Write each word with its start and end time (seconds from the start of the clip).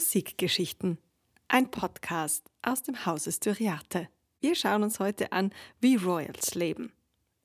Musikgeschichten, 0.00 0.96
ein 1.48 1.70
Podcast 1.70 2.46
aus 2.62 2.82
dem 2.82 3.04
Hause 3.04 3.32
Styriate. 3.32 4.08
Wir 4.40 4.54
schauen 4.54 4.82
uns 4.82 4.98
heute 4.98 5.30
an, 5.32 5.52
wie 5.78 5.96
Royals 5.96 6.54
leben. 6.54 6.94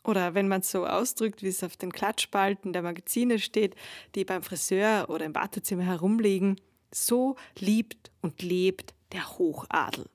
Oder 0.06 0.36
wenn 0.36 0.48
man 0.48 0.62
es 0.62 0.72
so 0.72 0.86
ausdrückt, 0.86 1.44
wie 1.44 1.50
es 1.50 1.66
auf 1.66 1.76
den 1.76 1.92
Klatschspalten 1.92 2.72
der 2.72 2.82
Magazine 2.82 3.40
steht, 3.40 3.76
die 4.16 4.24
beim 4.24 4.42
Friseur 4.42 5.10
oder 5.10 5.26
im 5.26 5.36
Wartezimmer 5.36 5.84
herumliegen, 5.84 6.56
so 6.94 7.36
liebt 7.60 8.10
und 8.22 8.42
lebt 8.42 8.94
der 9.12 9.38
Hochadel. 9.38 10.06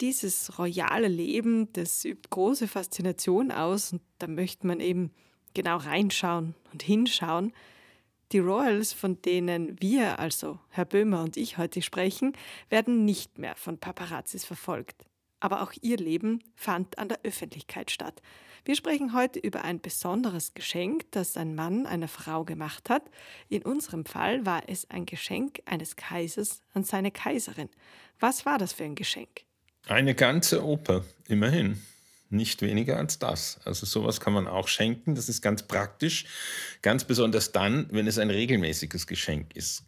Dieses 0.00 0.58
royale 0.58 1.08
Leben, 1.08 1.70
das 1.74 2.02
übt 2.06 2.30
große 2.30 2.66
Faszination 2.66 3.52
aus 3.52 3.92
und 3.92 4.00
da 4.20 4.26
möchte 4.26 4.66
man 4.66 4.80
eben 4.80 5.10
genau 5.52 5.76
reinschauen 5.76 6.54
und 6.72 6.82
hinschauen. 6.82 7.52
Die 8.32 8.38
Royals, 8.38 8.94
von 8.94 9.20
denen 9.20 9.78
wir, 9.82 10.18
also 10.18 10.58
Herr 10.70 10.86
Böhmer 10.86 11.22
und 11.22 11.36
ich 11.36 11.58
heute 11.58 11.82
sprechen, 11.82 12.32
werden 12.70 13.04
nicht 13.04 13.36
mehr 13.36 13.54
von 13.56 13.76
Paparazzis 13.76 14.46
verfolgt. 14.46 15.04
Aber 15.38 15.62
auch 15.62 15.72
ihr 15.82 15.98
Leben 15.98 16.42
fand 16.54 16.96
an 16.96 17.08
der 17.08 17.20
Öffentlichkeit 17.24 17.90
statt. 17.90 18.22
Wir 18.64 18.74
sprechen 18.74 19.12
heute 19.12 19.38
über 19.38 19.64
ein 19.64 19.82
besonderes 19.82 20.54
Geschenk, 20.54 21.10
das 21.10 21.36
ein 21.36 21.54
Mann 21.54 21.84
einer 21.84 22.08
Frau 22.08 22.44
gemacht 22.44 22.88
hat. 22.88 23.02
In 23.50 23.62
unserem 23.62 24.06
Fall 24.06 24.46
war 24.46 24.62
es 24.66 24.88
ein 24.88 25.04
Geschenk 25.04 25.60
eines 25.66 25.96
Kaisers 25.96 26.62
an 26.72 26.84
seine 26.84 27.10
Kaiserin. 27.10 27.68
Was 28.18 28.46
war 28.46 28.56
das 28.56 28.72
für 28.72 28.84
ein 28.84 28.94
Geschenk? 28.94 29.42
Eine 29.88 30.14
ganze 30.14 30.64
Oper, 30.64 31.04
immerhin 31.28 31.82
nicht 32.32 32.62
weniger 32.62 32.96
als 32.96 33.18
das. 33.18 33.60
Also 33.64 33.86
sowas 33.86 34.20
kann 34.20 34.32
man 34.32 34.48
auch 34.48 34.68
schenken, 34.68 35.14
das 35.14 35.28
ist 35.28 35.42
ganz 35.42 35.62
praktisch, 35.62 36.26
ganz 36.82 37.04
besonders 37.04 37.52
dann, 37.52 37.86
wenn 37.90 38.06
es 38.06 38.18
ein 38.18 38.30
regelmäßiges 38.30 39.06
Geschenk 39.06 39.54
ist. 39.54 39.84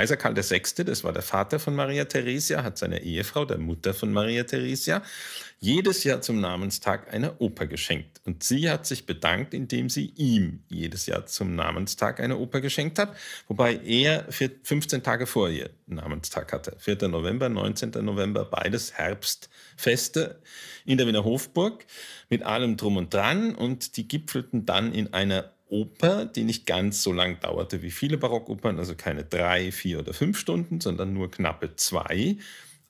Kaiser 0.00 0.16
Karl 0.16 0.34
VI., 0.34 0.84
das 0.84 1.04
war 1.04 1.12
der 1.12 1.20
Vater 1.20 1.58
von 1.58 1.76
Maria 1.76 2.06
Theresia, 2.06 2.62
hat 2.62 2.78
seiner 2.78 3.02
Ehefrau, 3.02 3.44
der 3.44 3.58
Mutter 3.58 3.92
von 3.92 4.10
Maria 4.14 4.44
Theresia, 4.44 5.02
jedes 5.58 6.04
Jahr 6.04 6.22
zum 6.22 6.40
Namenstag 6.40 7.12
eine 7.12 7.38
Oper 7.38 7.66
geschenkt. 7.66 8.22
Und 8.24 8.42
sie 8.42 8.70
hat 8.70 8.86
sich 8.86 9.04
bedankt, 9.04 9.52
indem 9.52 9.90
sie 9.90 10.06
ihm 10.16 10.64
jedes 10.70 11.04
Jahr 11.04 11.26
zum 11.26 11.54
Namenstag 11.54 12.18
eine 12.18 12.38
Oper 12.38 12.62
geschenkt 12.62 12.98
hat, 12.98 13.14
wobei 13.46 13.76
er 13.76 14.24
15 14.30 15.02
Tage 15.02 15.26
vor 15.26 15.50
ihr 15.50 15.68
Namenstag 15.86 16.50
hatte. 16.54 16.76
4. 16.78 17.08
November, 17.08 17.50
19. 17.50 17.90
November, 18.02 18.46
beides 18.46 18.94
Herbstfeste 18.94 20.40
in 20.86 20.96
der 20.96 21.08
Wiener 21.08 21.24
Hofburg 21.24 21.84
mit 22.30 22.42
allem 22.42 22.78
drum 22.78 22.96
und 22.96 23.12
dran 23.12 23.54
und 23.54 23.98
die 23.98 24.08
gipfelten 24.08 24.64
dann 24.64 24.94
in 24.94 25.12
einer 25.12 25.52
Oper, 25.70 26.26
die 26.26 26.44
nicht 26.44 26.66
ganz 26.66 27.02
so 27.02 27.12
lang 27.12 27.40
dauerte 27.40 27.82
wie 27.82 27.90
viele 27.90 28.18
Barockopern, 28.18 28.78
also 28.78 28.94
keine 28.94 29.24
drei, 29.24 29.72
vier 29.72 30.00
oder 30.00 30.12
fünf 30.12 30.38
Stunden, 30.38 30.80
sondern 30.80 31.12
nur 31.12 31.30
knappe 31.30 31.76
zwei, 31.76 32.36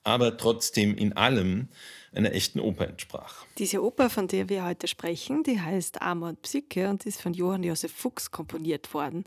aber 0.03 0.37
trotzdem 0.37 0.95
in 0.95 1.13
allem 1.13 1.69
einer 2.13 2.33
echten 2.33 2.59
Oper 2.59 2.87
entsprach. 2.87 3.45
Diese 3.57 3.83
Oper, 3.83 4.09
von 4.09 4.27
der 4.27 4.49
wir 4.49 4.65
heute 4.65 4.87
sprechen, 4.87 5.43
die 5.43 5.61
heißt 5.61 6.01
Amor 6.01 6.29
und 6.29 6.41
Psyche 6.41 6.89
und 6.89 7.05
ist 7.05 7.21
von 7.21 7.33
Johann 7.33 7.63
Josef 7.63 7.91
Fuchs 7.91 8.31
komponiert 8.31 8.93
worden. 8.93 9.25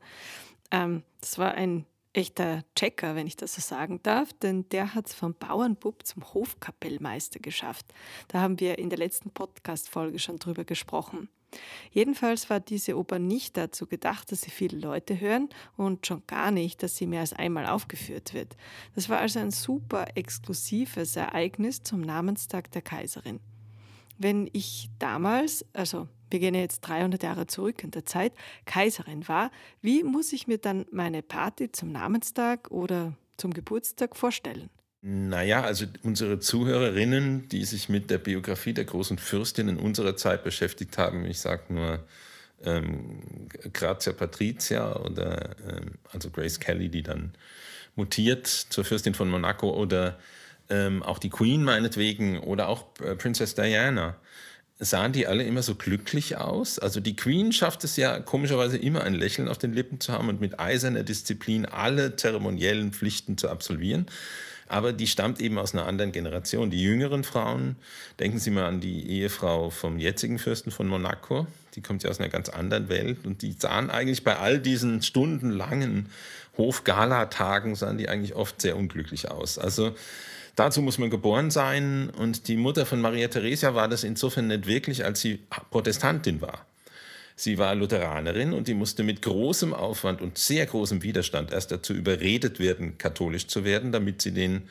Ähm, 0.71 1.03
das 1.21 1.39
war 1.39 1.55
ein 1.55 1.87
echter 2.13 2.65
Checker, 2.77 3.17
wenn 3.17 3.27
ich 3.27 3.37
das 3.37 3.55
so 3.55 3.61
sagen 3.61 4.01
darf, 4.03 4.33
denn 4.35 4.69
der 4.69 4.95
hat 4.95 5.07
es 5.07 5.15
vom 5.15 5.35
Bauernbub 5.35 6.07
zum 6.07 6.23
Hofkapellmeister 6.35 7.41
geschafft. 7.41 7.87
Da 8.29 8.41
haben 8.41 8.61
wir 8.61 8.79
in 8.79 8.89
der 8.89 8.99
letzten 8.99 9.31
Podcast-Folge 9.31 10.19
schon 10.19 10.39
drüber 10.39 10.65
gesprochen. 10.65 11.29
Jedenfalls 11.91 12.51
war 12.51 12.61
diese 12.61 12.97
Oper 12.97 13.19
nicht 13.19 13.57
dazu 13.57 13.87
gedacht, 13.87 14.31
dass 14.33 14.43
sie 14.43 14.51
viele 14.51 14.79
Leute 14.79 15.21
hören 15.21 15.49
und 15.77 16.07
schon 16.07 16.23
gar 16.27 16.51
nicht, 16.51 16.83
dass 16.83 16.97
sie 16.97 17.07
mehr 17.07 17.21
als 17.21 17.33
einmal 17.33 17.67
aufgeführt 17.67 18.35
wird. 18.35 18.57
Das 18.95 19.09
war 19.09 19.19
also 19.19 19.39
ein 19.39 19.51
super 19.51 20.07
exklusives 20.15 21.17
Ereignis 21.17 21.83
zum 21.83 22.01
Namenstag 22.01 22.71
der 22.73 22.83
Kaiserin. 22.83 23.41
Wenn 24.19 24.49
ich 24.53 24.91
damals, 24.99 25.65
also 25.73 26.09
wir 26.31 26.41
gehen 26.41 26.55
jetzt 26.55 26.81
300 26.83 27.23
Jahre 27.23 27.47
zurück 27.47 27.83
in 27.85 27.91
der 27.91 28.07
Zeit, 28.07 28.33
Kaiserin 28.65 29.29
war, 29.29 29.51
wie 29.83 30.03
muss 30.03 30.33
ich 30.33 30.47
mir 30.47 30.59
dann 30.59 30.87
meine 30.91 31.23
Party 31.23 31.71
zum 31.71 31.93
Namenstag 31.93 32.71
oder 32.71 33.15
zum 33.37 33.53
Geburtstag 33.53 34.17
vorstellen? 34.17 34.71
Naja, 35.07 35.63
also 35.63 35.85
unsere 36.03 36.39
Zuhörerinnen, 36.39 37.47
die 37.51 37.67
sich 37.67 37.91
mit 37.91 38.09
der 38.09 38.17
Biografie 38.17 38.73
der 38.73 38.87
großen 38.87 39.19
Fürstinnen 39.19 39.79
unserer 39.79 40.17
Zeit 40.17 40.45
beschäftigt 40.45 40.97
haben, 40.97 41.27
ich 41.27 41.41
sage 41.41 41.75
nur 41.75 42.03
ähm, 42.65 43.21
Grazia 43.75 44.15
Patricia 44.15 44.97
oder 44.97 45.57
ähm, 45.69 45.99
also 46.11 46.31
Grace 46.31 46.59
Kelly, 46.59 46.89
die 46.89 47.03
dann 47.03 47.35
mutiert 47.97 48.47
zur 48.47 48.87
Fürstin 48.87 49.13
von 49.13 49.29
Monaco 49.29 49.75
oder 49.75 50.19
ähm, 50.71 51.03
auch 51.03 51.19
die 51.19 51.29
Queen 51.29 51.65
meinetwegen 51.65 52.39
oder 52.39 52.69
auch 52.71 52.87
äh, 53.05 53.15
Princess 53.15 53.55
Diana 53.55 54.17
sahen 54.79 55.13
die 55.13 55.27
alle 55.27 55.45
immer 55.45 55.63
so 55.63 55.75
glücklich 55.75 56.39
aus. 56.39 56.79
Also 56.79 57.01
die 57.01 57.15
Queen 57.15 57.53
schafft 57.53 57.85
es 57.85 57.99
ja 57.99 58.21
komischerweise 58.21 58.79
immer 58.79 59.03
ein 59.03 59.15
Lächeln 59.15 59.49
auf 59.49 59.59
den 59.59 59.75
Lippen 59.75 60.01
zu 60.01 60.15
haben 60.15 60.31
und 60.31 60.41
mit 60.41 60.59
eiserner 60.59 61.03
Disziplin 61.03 61.67
alle 61.67 62.17
zeremoniellen 62.17 62.95
Pflichten 62.95 63.37
zu 63.37 63.51
absolvieren 63.51 64.07
aber 64.69 64.93
die 64.93 65.07
stammt 65.07 65.41
eben 65.41 65.59
aus 65.59 65.75
einer 65.75 65.87
anderen 65.87 66.13
Generation. 66.13 66.71
Die 66.71 66.83
jüngeren 66.83 67.25
Frauen, 67.25 67.77
denken 68.19 68.39
Sie 68.39 68.51
mal 68.51 68.67
an 68.67 68.81
die 68.81 69.09
Ehefrau 69.11 69.71
vom 69.71 69.99
jetzigen 69.99 70.39
Fürsten 70.39 70.71
von 70.71 70.89
Monaco, 70.89 71.47
die 71.75 71.81
kommt 71.81 72.03
ja 72.03 72.11
aus 72.11 72.21
einer 72.21 72.29
ganz 72.29 72.49
anderen 72.49 72.89
Welt 72.89 73.27
und 73.27 73.43
die 73.43 73.53
sahen 73.53 73.91
eigentlich 73.91 74.25
bei 74.25 74.37
all 74.37 74.59
diesen 74.59 75.03
stundenlangen 75.03 76.09
Hofgala-Tagen, 76.57 77.75
sahen 77.75 77.99
die 77.99 78.09
eigentlich 78.09 78.35
oft 78.35 78.61
sehr 78.61 78.77
unglücklich 78.77 79.31
aus. 79.31 79.59
Also 79.59 79.95
Dazu 80.57 80.83
muss 80.83 80.99
man 80.99 81.11
geboren 81.11 81.51
sein 81.51 82.11
und 82.11 82.47
die 82.47 82.57
Mutter 82.57 82.87
von 82.87 83.01
Maria 83.01 83.27
Theresia 83.27 83.75
war 83.75 83.89
das 83.89 84.05
insofern 84.05 84.47
nicht 84.47 84.67
wirklich, 84.67 85.05
als 85.05 85.21
sie 85.21 85.41
Protestantin 85.71 86.41
war. 86.41 86.65
Sie 87.37 87.59
war 87.59 87.75
Lutheranerin 87.75 88.53
und 88.53 88.69
die 88.69 88.75
musste 88.75 89.03
mit 89.03 89.23
großem 89.23 89.75
Aufwand 89.75 90.23
und 90.23 90.39
sehr 90.39 90.67
großem 90.67 91.03
Widerstand 91.03 91.53
erst 91.53 91.73
dazu 91.73 91.93
überredet 91.93 92.61
werden, 92.61 92.97
katholisch 92.97 93.49
zu 93.49 93.65
werden, 93.65 93.91
damit 93.91 94.23
sie 94.23 94.33
den 94.33 94.69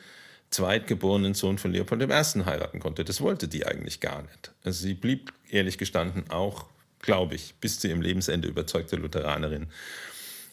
zweitgeborenen 0.50 1.34
Sohn 1.34 1.58
von 1.58 1.72
Leopold 1.72 2.02
I. 2.02 2.44
heiraten 2.44 2.80
konnte. 2.80 3.04
Das 3.04 3.20
wollte 3.20 3.48
die 3.48 3.66
eigentlich 3.66 4.00
gar 4.00 4.22
nicht. 4.22 4.52
Also 4.62 4.82
sie 4.82 4.94
blieb 4.94 5.32
ehrlich 5.50 5.78
gestanden 5.78 6.30
auch, 6.30 6.66
glaube 7.00 7.34
ich, 7.34 7.54
bis 7.60 7.80
zu 7.80 7.88
ihrem 7.88 8.00
Lebensende 8.00 8.48
überzeugte 8.48 8.96
Lutheranerin. 8.96 9.66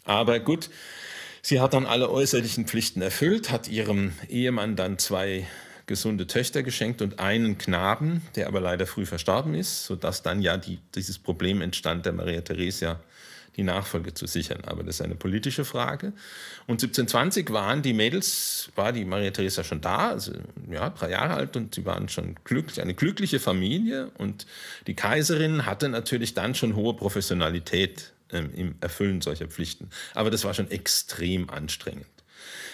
Aber 0.03 0.39
gut, 0.39 0.69
sie 1.41 1.61
hat 1.61 1.73
dann 1.73 1.85
alle 1.85 2.09
äußerlichen 2.09 2.67
Pflichten 2.67 3.01
erfüllt, 3.01 3.51
hat 3.51 3.69
ihrem 3.69 4.13
Ehemann 4.27 4.75
dann 4.75 4.97
zwei 4.97 5.47
gesunde 5.85 6.27
Töchter 6.27 6.63
geschenkt 6.63 7.01
und 7.01 7.19
einen 7.19 7.57
Knaben, 7.57 8.21
der 8.35 8.47
aber 8.47 8.61
leider 8.61 8.85
früh 8.85 9.05
verstorben 9.05 9.55
ist, 9.55 9.85
sodass 9.85 10.23
dann 10.23 10.41
ja 10.41 10.57
die, 10.57 10.79
dieses 10.95 11.19
Problem 11.19 11.61
entstand, 11.61 12.05
der 12.05 12.13
Maria 12.13 12.41
Theresia 12.41 12.99
die 13.57 13.63
Nachfolge 13.63 14.13
zu 14.13 14.27
sichern. 14.27 14.61
Aber 14.65 14.83
das 14.83 14.95
ist 14.95 15.01
eine 15.01 15.15
politische 15.15 15.65
Frage. 15.65 16.13
Und 16.67 16.81
1720 16.81 17.51
waren 17.51 17.81
die 17.81 17.93
Mädels, 17.93 18.69
war 18.75 18.93
die 18.93 19.05
Maria 19.05 19.31
Theresia 19.31 19.63
schon 19.63 19.81
da, 19.81 20.09
also 20.09 20.33
ja, 20.69 20.89
drei 20.89 21.11
Jahre 21.11 21.33
alt 21.33 21.57
und 21.57 21.75
sie 21.75 21.85
waren 21.85 22.07
schon 22.07 22.35
glücklich, 22.43 22.81
eine 22.81 22.93
glückliche 22.93 23.39
Familie. 23.39 24.09
Und 24.17 24.45
die 24.87 24.95
Kaiserin 24.95 25.65
hatte 25.65 25.89
natürlich 25.89 26.33
dann 26.33 26.55
schon 26.55 26.75
hohe 26.75 26.95
Professionalität 26.95 28.13
ähm, 28.31 28.51
im 28.55 28.75
Erfüllen 28.79 29.21
solcher 29.21 29.47
Pflichten. 29.47 29.89
Aber 30.13 30.29
das 30.29 30.45
war 30.45 30.53
schon 30.53 30.71
extrem 30.71 31.49
anstrengend. 31.49 32.05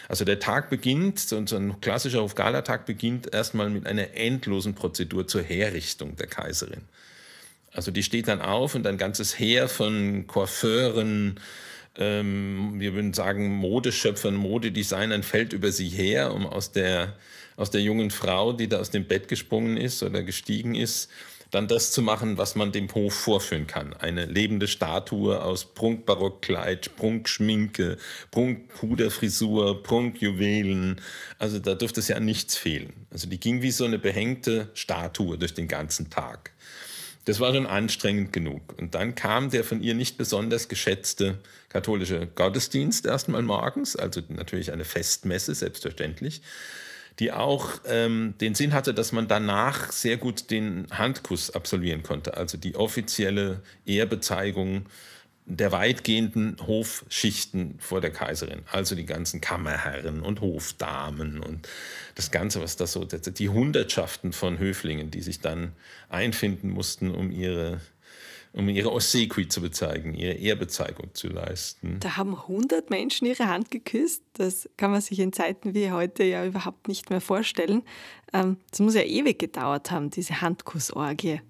Also 0.07 0.23
der 0.23 0.39
Tag 0.39 0.69
beginnt, 0.69 1.19
so 1.19 1.37
ein 1.37 1.81
klassischer 1.81 2.21
Hofgala-Tag 2.21 2.85
beginnt 2.85 3.33
erstmal 3.33 3.69
mit 3.69 3.85
einer 3.85 4.13
endlosen 4.15 4.73
Prozedur 4.73 5.27
zur 5.27 5.43
Herrichtung 5.43 6.15
der 6.15 6.27
Kaiserin. 6.27 6.81
Also 7.73 7.91
die 7.91 8.03
steht 8.03 8.27
dann 8.27 8.41
auf 8.41 8.73
und 8.75 8.87
ein 8.87 8.97
ganzes 8.97 9.37
Heer 9.37 9.67
von 9.67 10.25
Coiffeuren, 10.27 11.39
ähm, 11.97 12.79
wir 12.79 12.93
würden 12.93 13.13
sagen 13.13 13.49
Modeschöpfern, 13.55 14.35
Modedesignern 14.35 15.23
fällt 15.23 15.53
über 15.53 15.71
sie 15.71 15.89
her, 15.89 16.33
um 16.33 16.45
aus 16.45 16.71
der, 16.71 17.15
aus 17.55 17.71
der 17.71 17.81
jungen 17.81 18.11
Frau, 18.11 18.53
die 18.53 18.67
da 18.67 18.79
aus 18.79 18.91
dem 18.91 19.05
Bett 19.05 19.27
gesprungen 19.27 19.77
ist 19.77 20.03
oder 20.03 20.23
gestiegen 20.23 20.75
ist, 20.75 21.09
dann 21.51 21.67
das 21.67 21.91
zu 21.91 22.01
machen, 22.01 22.37
was 22.37 22.55
man 22.55 22.71
dem 22.71 22.93
Hof 22.93 23.13
vorführen 23.13 23.67
kann. 23.67 23.93
Eine 23.93 24.25
lebende 24.25 24.67
Statue 24.67 25.41
aus 25.41 25.65
Prunkbarockkleid, 25.73 26.95
Prunkschminke, 26.95 27.97
Prunkpuderfrisur, 28.31 29.81
Prunkjuwelen. 29.83 30.99
Also 31.39 31.59
da 31.59 31.75
dürfte 31.75 31.99
es 31.99 32.07
ja 32.09 32.19
nichts 32.19 32.57
fehlen. 32.57 32.93
Also 33.11 33.29
die 33.29 33.39
ging 33.39 33.61
wie 33.61 33.71
so 33.71 33.85
eine 33.85 33.99
behängte 33.99 34.69
Statue 34.73 35.37
durch 35.37 35.53
den 35.53 35.67
ganzen 35.67 36.09
Tag. 36.09 36.51
Das 37.25 37.41
war 37.41 37.53
schon 37.53 37.65
anstrengend 37.65 38.31
genug. 38.31 38.77
Und 38.77 38.95
dann 38.95 39.15
kam 39.15 39.49
der 39.49 39.65
von 39.65 39.81
ihr 39.81 39.93
nicht 39.93 40.17
besonders 40.17 40.69
geschätzte 40.69 41.39
katholische 41.67 42.25
Gottesdienst 42.27 43.05
erstmal 43.05 43.41
morgens, 43.41 43.97
also 43.97 44.21
natürlich 44.29 44.71
eine 44.71 44.85
Festmesse, 44.85 45.53
selbstverständlich 45.53 46.41
die 47.19 47.31
auch 47.31 47.79
ähm, 47.85 48.35
den 48.39 48.55
Sinn 48.55 48.73
hatte, 48.73 48.93
dass 48.93 49.11
man 49.11 49.27
danach 49.27 49.91
sehr 49.91 50.17
gut 50.17 50.51
den 50.51 50.87
Handkuss 50.91 51.51
absolvieren 51.51 52.03
konnte, 52.03 52.37
also 52.37 52.57
die 52.57 52.75
offizielle 52.75 53.61
Ehrbezeigung 53.85 54.85
der 55.49 55.71
weitgehenden 55.71 56.57
Hofschichten 56.67 57.75
vor 57.79 58.01
der 58.01 58.11
Kaiserin, 58.11 58.63
also 58.69 58.95
die 58.95 59.05
ganzen 59.05 59.39
Kammerherren 59.39 60.21
und 60.21 60.41
Hofdamen 60.41 61.39
und 61.39 61.67
das 62.15 62.31
Ganze, 62.31 62.61
was 62.61 62.75
das 62.75 62.91
so, 62.91 63.05
die 63.05 63.49
Hundertschaften 63.49 64.33
von 64.33 64.59
Höflingen, 64.59 65.09
die 65.09 65.21
sich 65.21 65.39
dann 65.39 65.71
einfinden 66.09 66.69
mussten, 66.69 67.11
um 67.11 67.31
ihre 67.31 67.79
um 68.57 68.69
ihre 68.69 68.91
Ossequi 68.91 69.47
zu 69.47 69.61
bezeigen, 69.61 70.15
ihre 70.15 70.33
Ehrbezeigung 70.33 71.13
zu 71.13 71.27
leisten. 71.27 71.99
Da 71.99 72.17
haben 72.17 72.35
100 72.35 72.89
Menschen 72.89 73.27
ihre 73.27 73.47
Hand 73.47 73.69
geküsst. 73.69 74.23
Das 74.33 74.67
kann 74.77 74.89
man 74.89 74.99
sich 74.99 75.19
in 75.19 75.31
Zeiten 75.31 75.75
wie 75.75 75.91
heute 75.91 76.23
ja 76.23 76.43
überhaupt 76.43 76.87
nicht 76.87 77.11
mehr 77.11 77.21
vorstellen. 77.21 77.83
Ähm, 78.33 78.57
das 78.71 78.79
muss 78.79 78.95
ja 78.95 79.03
ewig 79.03 79.37
gedauert 79.37 79.91
haben, 79.91 80.09
diese 80.09 80.41
Handkussorgie. 80.41 81.41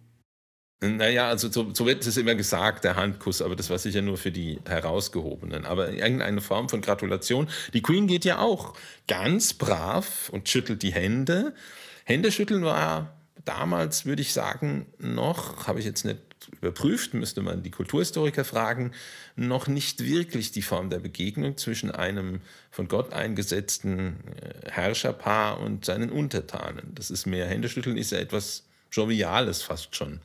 Naja, 0.81 1.30
also 1.30 1.50
so, 1.50 1.74
so 1.74 1.86
wird 1.86 2.06
es 2.06 2.18
immer 2.18 2.36
gesagt, 2.36 2.83
der 2.83 2.98
Handkuss, 2.98 3.42
aber 3.42 3.56
das 3.56 3.69
war 3.69 3.80
sicher 3.80 4.01
nur 4.01 4.18
für 4.18 4.31
die 4.31 4.60
Herausgehobenen. 4.68 5.65
Aber 5.65 5.89
irgendeine 5.92 6.42
Form 6.42 6.68
von 6.68 6.81
Gratulation. 6.81 7.48
Die 7.74 7.81
Queen 7.81 8.07
geht 8.07 8.25
ja 8.25 8.39
auch 8.39 8.74
ganz 9.07 9.53
brav 9.53 10.30
und 10.30 10.50
schüttelt 10.50 10.83
die 10.83 10.94
Hände. 10.94 11.56
Händeschütteln 12.03 12.63
war 12.63 13.18
damals, 13.45 14.06
würde 14.06 14.21
ich 14.21 14.33
sagen, 14.33 14.88
noch, 15.00 15.68
habe 15.68 15.80
ich 15.80 15.86
jetzt 15.86 16.03
nicht 16.03 16.26
überprüft, 16.52 17.14
müsste 17.14 17.42
man 17.42 17.64
die 17.64 17.72
Kulturhistoriker 17.72 18.46
fragen, 18.46 18.92
noch 19.36 19.68
nicht 19.68 20.04
wirklich 20.04 20.52
die 20.52 20.62
Form 20.62 20.90
der 20.90 21.00
Begegnung 21.00 21.58
zwischen 21.58 21.92
einem 21.92 22.42
von 22.72 22.88
Gott 22.88 23.14
eingesetzten 23.14 24.18
äh, 24.42 24.72
Herrscherpaar 24.72 25.60
und 25.60 25.86
seinen 25.86 26.10
Untertanen. 26.10 26.94
Das 26.96 27.12
ist 27.12 27.26
mehr, 27.26 27.48
Händeschütteln 27.48 27.98
ist 27.98 28.12
ja 28.12 28.20
etwas 28.20 28.64
Joviales 28.92 29.62
fast 29.62 29.96
schon, 29.96 30.20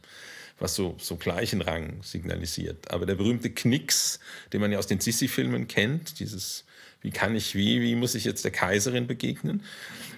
was 0.59 0.75
so, 0.75 0.97
so 0.99 1.17
gleichen 1.17 1.61
Rang 1.61 2.03
signalisiert. 2.03 2.91
Aber 2.91 3.07
der 3.07 3.17
berühmte 3.17 3.51
Knicks, 3.51 4.21
den 4.53 4.61
man 4.61 4.73
ja 4.73 4.79
aus 4.79 4.87
den 4.87 5.01
Sissi-Filmen 5.01 5.69
kennt, 5.69 6.21
dieses 6.21 6.65
wie 7.03 7.11
kann 7.11 7.35
ich, 7.35 7.55
wie, 7.57 7.83
wie 7.83 7.97
muss 7.97 8.15
ich 8.15 8.25
jetzt 8.25 8.45
der 8.45 8.53
Kaiserin 8.53 9.09
begegnen? 9.09 9.65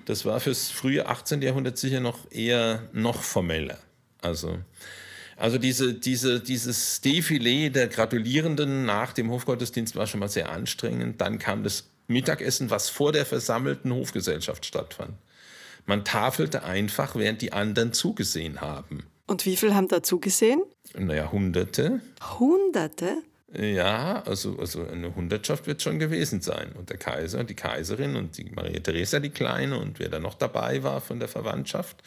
Das 0.05 0.27
war 0.27 0.39
fürs 0.39 0.69
frühe 0.69 1.07
18. 1.07 1.41
Jahrhundert 1.41 1.79
sicher 1.79 2.01
noch 2.01 2.31
eher 2.31 2.89
noch 2.93 3.23
formeller. 3.23 3.79
Also 4.21 4.59
also 5.37 5.59
diese, 5.59 5.95
diese, 5.95 6.41
dieses 6.41 7.03
Defilé 7.03 7.71
der 7.71 7.89
Gratulierenden 7.89 8.85
nach 8.85 9.13
dem 9.13 9.31
Hofgottesdienst 9.31 9.97
war 9.97 10.07
schon 10.07 10.21
mal 10.21 10.29
sehr 10.29 10.51
anstrengend. 10.51 11.21
Dann 11.21 11.39
kam 11.39 11.65
das 11.65 11.89
Mittagessen, 12.07 12.71
was 12.71 12.89
vor 12.89 13.13
der 13.13 13.27
versammelten 13.27 13.93
Hofgesellschaft 13.93 14.67
stattfand. 14.67 15.15
Man 15.87 16.05
tafelte 16.05 16.65
einfach, 16.65 17.15
während 17.17 17.43
die 17.43 17.53
anderen 17.53 17.93
zugesehen 17.93 18.61
haben. 18.61 19.05
Und 19.27 19.47
wie 19.47 19.57
viele 19.57 19.75
haben 19.75 19.89
da 19.89 20.03
zugesehen? 20.03 20.63
Naja, 20.97 21.31
Hunderte. 21.33 22.01
Hunderte? 22.39 23.17
Ja, 23.57 24.23
also, 24.27 24.59
also 24.59 24.85
eine 24.87 25.15
Hundertschaft 25.15 25.67
wird 25.67 25.81
schon 25.81 25.99
gewesen 25.99 26.41
sein. 26.41 26.73
Und 26.73 26.91
der 26.91 26.97
Kaiser, 26.97 27.45
die 27.45 27.55
Kaiserin 27.55 28.17
und 28.17 28.37
die 28.37 28.51
Maria 28.51 28.81
Theresa, 28.81 29.21
die 29.21 29.31
Kleine 29.31 29.79
und 29.79 29.99
wer 29.99 30.09
da 30.09 30.19
noch 30.19 30.35
dabei 30.35 30.83
war 30.83 31.01
von 31.01 31.21
der 31.21 31.29
Verwandtschaft 31.29 32.03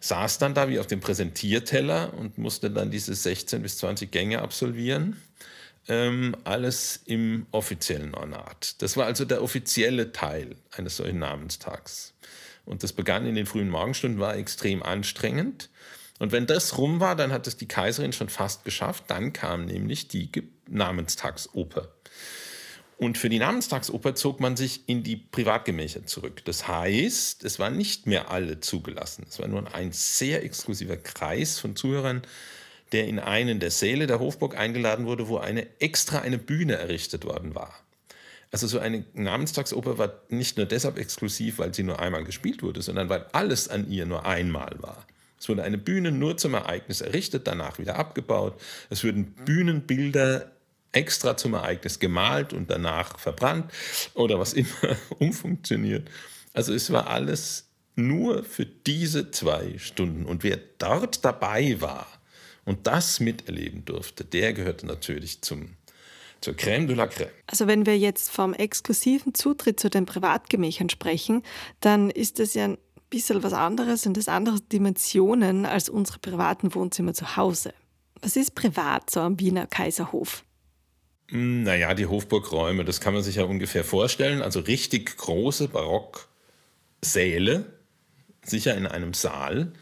saß 0.00 0.38
dann 0.38 0.54
da 0.54 0.68
wie 0.68 0.78
auf 0.78 0.86
dem 0.86 1.00
Präsentierteller 1.00 2.14
und 2.14 2.38
musste 2.38 2.70
dann 2.70 2.90
diese 2.90 3.14
16 3.14 3.62
bis 3.62 3.78
20 3.78 4.10
Gänge 4.10 4.42
absolvieren. 4.42 5.20
Ähm, 5.88 6.36
alles 6.44 7.00
im 7.06 7.46
offiziellen 7.52 8.14
Ornat. 8.14 8.80
Das 8.82 8.96
war 8.96 9.06
also 9.06 9.24
der 9.24 9.42
offizielle 9.42 10.12
Teil 10.12 10.56
eines 10.72 10.96
solchen 10.96 11.18
Namenstags. 11.18 12.14
Und 12.64 12.82
das 12.82 12.92
begann 12.92 13.26
in 13.26 13.34
den 13.34 13.46
frühen 13.46 13.68
Morgenstunden, 13.68 14.20
war 14.20 14.36
extrem 14.36 14.82
anstrengend. 14.82 15.70
Und 16.18 16.32
wenn 16.32 16.46
das 16.46 16.76
rum 16.76 17.00
war, 17.00 17.16
dann 17.16 17.32
hat 17.32 17.46
es 17.46 17.56
die 17.56 17.66
Kaiserin 17.66 18.12
schon 18.12 18.28
fast 18.28 18.64
geschafft. 18.64 19.04
Dann 19.08 19.32
kam 19.32 19.64
nämlich 19.64 20.08
die 20.08 20.30
Namenstagsoper. 20.68 21.88
Und 23.00 23.16
für 23.16 23.30
die 23.30 23.38
Namenstagsoper 23.38 24.14
zog 24.14 24.40
man 24.40 24.58
sich 24.58 24.86
in 24.86 25.02
die 25.02 25.16
Privatgemächer 25.16 26.04
zurück. 26.04 26.44
Das 26.44 26.68
heißt, 26.68 27.44
es 27.44 27.58
waren 27.58 27.78
nicht 27.78 28.06
mehr 28.06 28.30
alle 28.30 28.60
zugelassen. 28.60 29.24
Es 29.26 29.38
war 29.38 29.48
nur 29.48 29.74
ein 29.74 29.90
sehr 29.92 30.44
exklusiver 30.44 30.98
Kreis 30.98 31.58
von 31.58 31.76
Zuhörern, 31.76 32.20
der 32.92 33.08
in 33.08 33.18
einen 33.18 33.58
der 33.58 33.70
Säle 33.70 34.06
der 34.06 34.20
Hofburg 34.20 34.54
eingeladen 34.54 35.06
wurde, 35.06 35.28
wo 35.28 35.38
eine 35.38 35.66
extra 35.80 36.18
eine 36.18 36.36
Bühne 36.36 36.74
errichtet 36.74 37.24
worden 37.24 37.54
war. 37.54 37.72
Also 38.52 38.66
so 38.66 38.78
eine 38.78 39.06
Namenstagsoper 39.14 39.96
war 39.96 40.12
nicht 40.28 40.58
nur 40.58 40.66
deshalb 40.66 40.98
exklusiv, 40.98 41.56
weil 41.56 41.72
sie 41.72 41.84
nur 41.84 42.00
einmal 42.00 42.24
gespielt 42.24 42.62
wurde, 42.62 42.82
sondern 42.82 43.08
weil 43.08 43.24
alles 43.32 43.68
an 43.68 43.90
ihr 43.90 44.04
nur 44.04 44.26
einmal 44.26 44.76
war. 44.80 45.06
Es 45.38 45.48
wurde 45.48 45.62
eine 45.62 45.78
Bühne 45.78 46.12
nur 46.12 46.36
zum 46.36 46.52
Ereignis 46.52 47.00
errichtet, 47.00 47.46
danach 47.46 47.78
wieder 47.78 47.96
abgebaut. 47.96 48.60
Es 48.90 49.04
würden 49.04 49.32
Bühnenbilder 49.46 50.50
extra 50.92 51.36
zum 51.36 51.54
Ereignis 51.54 51.98
gemalt 51.98 52.52
und 52.52 52.70
danach 52.70 53.18
verbrannt 53.18 53.70
oder 54.14 54.38
was 54.38 54.52
immer 54.52 54.96
umfunktioniert. 55.18 56.08
Also 56.52 56.74
es 56.74 56.90
war 56.92 57.06
alles 57.08 57.70
nur 57.96 58.44
für 58.44 58.66
diese 58.66 59.30
zwei 59.30 59.78
Stunden. 59.78 60.26
Und 60.26 60.42
wer 60.42 60.58
dort 60.78 61.24
dabei 61.24 61.80
war 61.80 62.06
und 62.64 62.86
das 62.86 63.20
miterleben 63.20 63.84
durfte, 63.84 64.24
der 64.24 64.52
gehörte 64.52 64.86
natürlich 64.86 65.42
zum, 65.42 65.76
zur 66.40 66.54
Crème 66.54 66.86
de 66.86 66.96
la 66.96 67.04
Crème. 67.04 67.30
Also 67.46 67.66
wenn 67.66 67.86
wir 67.86 67.98
jetzt 67.98 68.30
vom 68.30 68.54
exklusiven 68.54 69.34
Zutritt 69.34 69.78
zu 69.78 69.90
den 69.90 70.06
Privatgemächern 70.06 70.88
sprechen, 70.88 71.42
dann 71.80 72.10
ist 72.10 72.38
das 72.38 72.54
ja 72.54 72.64
ein 72.64 72.78
bisschen 73.10 73.42
was 73.42 73.52
anderes 73.52 74.06
und 74.06 74.16
das 74.16 74.28
andere 74.28 74.60
Dimensionen 74.60 75.66
als 75.66 75.88
unsere 75.88 76.18
privaten 76.18 76.74
Wohnzimmer 76.74 77.14
zu 77.14 77.36
Hause. 77.36 77.74
Was 78.22 78.36
ist 78.36 78.54
privat 78.54 79.10
so 79.10 79.20
am 79.20 79.40
Wiener 79.40 79.66
Kaiserhof? 79.66 80.44
Hm, 81.30 81.62
naja, 81.62 81.94
die 81.94 82.06
Hofburgräume, 82.06 82.84
das 82.84 83.00
kann 83.00 83.14
man 83.14 83.22
sich 83.22 83.36
ja 83.36 83.44
ungefähr 83.44 83.84
vorstellen. 83.84 84.42
Also 84.42 84.60
richtig 84.60 85.16
große 85.16 85.68
Barocksäle, 85.68 87.66
sicher 88.42 88.76
in 88.76 88.86
einem 88.86 89.14
Saal. 89.14 89.72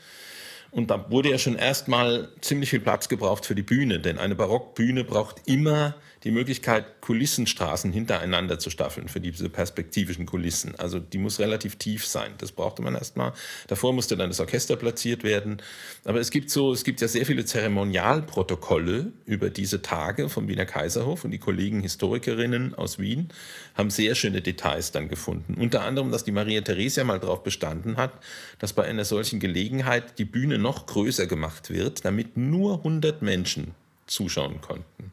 Und 0.70 0.90
da 0.90 1.10
wurde 1.10 1.30
ja 1.30 1.38
schon 1.38 1.56
erstmal 1.56 2.28
ziemlich 2.42 2.70
viel 2.70 2.80
Platz 2.80 3.08
gebraucht 3.08 3.46
für 3.46 3.54
die 3.54 3.62
Bühne, 3.62 4.00
denn 4.00 4.18
eine 4.18 4.34
Barockbühne 4.34 5.04
braucht 5.04 5.48
immer 5.48 5.94
die 6.24 6.30
Möglichkeit, 6.30 7.00
Kulissenstraßen 7.00 7.92
hintereinander 7.92 8.58
zu 8.58 8.70
staffeln 8.70 9.08
für 9.08 9.20
diese 9.20 9.48
perspektivischen 9.48 10.26
Kulissen. 10.26 10.74
Also 10.78 10.98
die 10.98 11.18
muss 11.18 11.38
relativ 11.38 11.76
tief 11.76 12.06
sein. 12.06 12.32
Das 12.38 12.52
brauchte 12.52 12.82
man 12.82 12.94
erstmal. 12.94 13.32
Davor 13.68 13.92
musste 13.92 14.16
dann 14.16 14.30
das 14.30 14.40
Orchester 14.40 14.76
platziert 14.76 15.22
werden. 15.22 15.62
Aber 16.04 16.20
es 16.20 16.30
gibt 16.30 16.50
so, 16.50 16.72
es 16.72 16.84
gibt 16.84 17.00
ja 17.00 17.08
sehr 17.08 17.26
viele 17.26 17.44
Zeremonialprotokolle 17.44 19.12
über 19.26 19.50
diese 19.50 19.82
Tage 19.82 20.28
vom 20.28 20.48
Wiener 20.48 20.66
Kaiserhof 20.66 21.24
und 21.24 21.30
die 21.30 21.38
Kollegen 21.38 21.80
Historikerinnen 21.80 22.74
aus 22.74 22.98
Wien 22.98 23.28
haben 23.74 23.90
sehr 23.90 24.14
schöne 24.14 24.42
Details 24.42 24.92
dann 24.92 25.08
gefunden. 25.08 25.54
Unter 25.54 25.82
anderem, 25.82 26.10
dass 26.10 26.24
die 26.24 26.32
Maria 26.32 26.60
Theresia 26.60 27.04
mal 27.04 27.20
darauf 27.20 27.42
bestanden 27.42 27.96
hat, 27.96 28.12
dass 28.58 28.72
bei 28.72 28.84
einer 28.84 29.04
solchen 29.04 29.40
Gelegenheit 29.40 30.18
die 30.18 30.24
Bühne 30.24 30.58
noch 30.58 30.86
größer 30.86 31.26
gemacht 31.26 31.70
wird, 31.70 32.04
damit 32.04 32.36
nur 32.36 32.78
100 32.78 33.22
Menschen 33.22 33.74
zuschauen 34.06 34.60
konnten. 34.60 35.12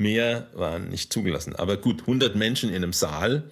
Mehr 0.00 0.48
waren 0.54 0.88
nicht 0.88 1.12
zugelassen. 1.12 1.54
Aber 1.54 1.76
gut, 1.76 2.00
100 2.00 2.34
Menschen 2.34 2.70
in 2.70 2.76
einem 2.76 2.92
Saal. 2.92 3.44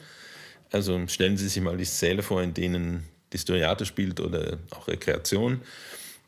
Also 0.73 1.07
stellen 1.07 1.37
Sie 1.37 1.49
sich 1.49 1.63
mal 1.63 1.77
die 1.77 1.85
Säle 1.85 2.23
vor, 2.23 2.43
in 2.43 2.55
denen 2.55 3.05
Historiate 3.31 3.87
spielt 3.87 4.21
oder 4.21 4.59
auch 4.71 4.89
Rekreation. 4.89 5.61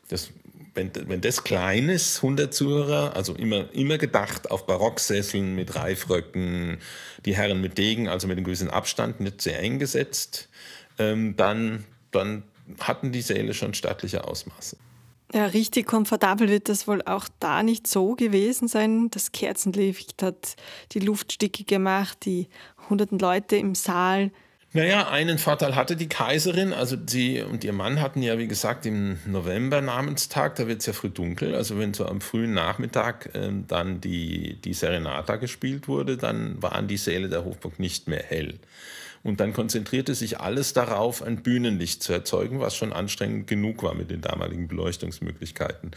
Das 0.09 0.29
wenn, 0.73 0.91
wenn 1.07 1.21
das 1.21 1.43
klein 1.43 1.89
ist, 1.89 2.17
100 2.17 2.53
Zuhörer, 2.53 3.15
also 3.15 3.33
immer, 3.33 3.73
immer 3.73 3.97
gedacht 3.97 4.51
auf 4.51 4.65
Barocksesseln 4.65 5.53
mit 5.55 5.75
Reifröcken, 5.75 6.77
die 7.25 7.35
Herren 7.35 7.61
mit 7.61 7.77
Degen, 7.77 8.07
also 8.07 8.27
mit 8.27 8.37
einem 8.37 8.45
gewissen 8.45 8.69
Abstand, 8.69 9.19
nicht 9.19 9.41
sehr 9.41 9.59
eng 9.59 9.79
gesetzt, 9.79 10.47
ähm, 10.97 11.35
dann, 11.35 11.85
dann 12.11 12.43
hatten 12.79 13.11
die 13.11 13.21
Säle 13.21 13.53
schon 13.53 13.73
stattliche 13.73 14.23
Ausmaße. 14.23 14.77
Ja, 15.33 15.45
richtig 15.45 15.85
komfortabel 15.85 16.49
wird 16.49 16.67
das 16.67 16.87
wohl 16.87 17.01
auch 17.03 17.27
da 17.39 17.63
nicht 17.63 17.87
so 17.87 18.15
gewesen 18.15 18.67
sein. 18.67 19.09
Das 19.11 19.31
Kerzenlicht 19.31 20.21
hat 20.21 20.55
die 20.91 20.99
Luft 20.99 21.31
stickig 21.31 21.67
gemacht, 21.67 22.25
die 22.25 22.49
hunderten 22.89 23.17
Leute 23.17 23.55
im 23.55 23.73
Saal. 23.73 24.31
Naja, 24.73 25.09
einen 25.09 25.37
Vorteil 25.37 25.75
hatte 25.75 25.97
die 25.97 26.07
Kaiserin. 26.07 26.73
Also 26.73 26.97
sie 27.05 27.41
und 27.41 27.63
ihr 27.63 27.73
Mann 27.73 28.01
hatten 28.01 28.21
ja, 28.21 28.37
wie 28.37 28.47
gesagt, 28.47 28.85
im 28.85 29.19
November 29.25 29.81
Namenstag, 29.81 30.55
da 30.55 30.67
wird 30.67 30.79
es 30.79 30.85
ja 30.85 30.93
früh 30.93 31.09
dunkel. 31.09 31.55
Also 31.55 31.77
wenn 31.77 31.93
so 31.93 32.05
am 32.05 32.21
frühen 32.21 32.53
Nachmittag 32.53 33.33
äh, 33.33 33.51
dann 33.67 33.99
die, 33.99 34.55
die 34.61 34.73
Serenata 34.73 35.37
gespielt 35.37 35.87
wurde, 35.89 36.17
dann 36.17 36.61
waren 36.61 36.87
die 36.87 36.97
Säle 36.97 37.27
der 37.27 37.43
Hofburg 37.45 37.79
nicht 37.79 38.07
mehr 38.07 38.23
hell. 38.23 38.59
Und 39.23 39.39
dann 39.39 39.53
konzentrierte 39.53 40.15
sich 40.15 40.39
alles 40.39 40.73
darauf, 40.73 41.21
ein 41.21 41.43
Bühnenlicht 41.43 42.01
zu 42.01 42.11
erzeugen, 42.11 42.59
was 42.59 42.75
schon 42.75 42.91
anstrengend 42.91 43.47
genug 43.47 43.83
war 43.83 43.93
mit 43.93 44.09
den 44.09 44.21
damaligen 44.21 44.67
Beleuchtungsmöglichkeiten. 44.67 45.91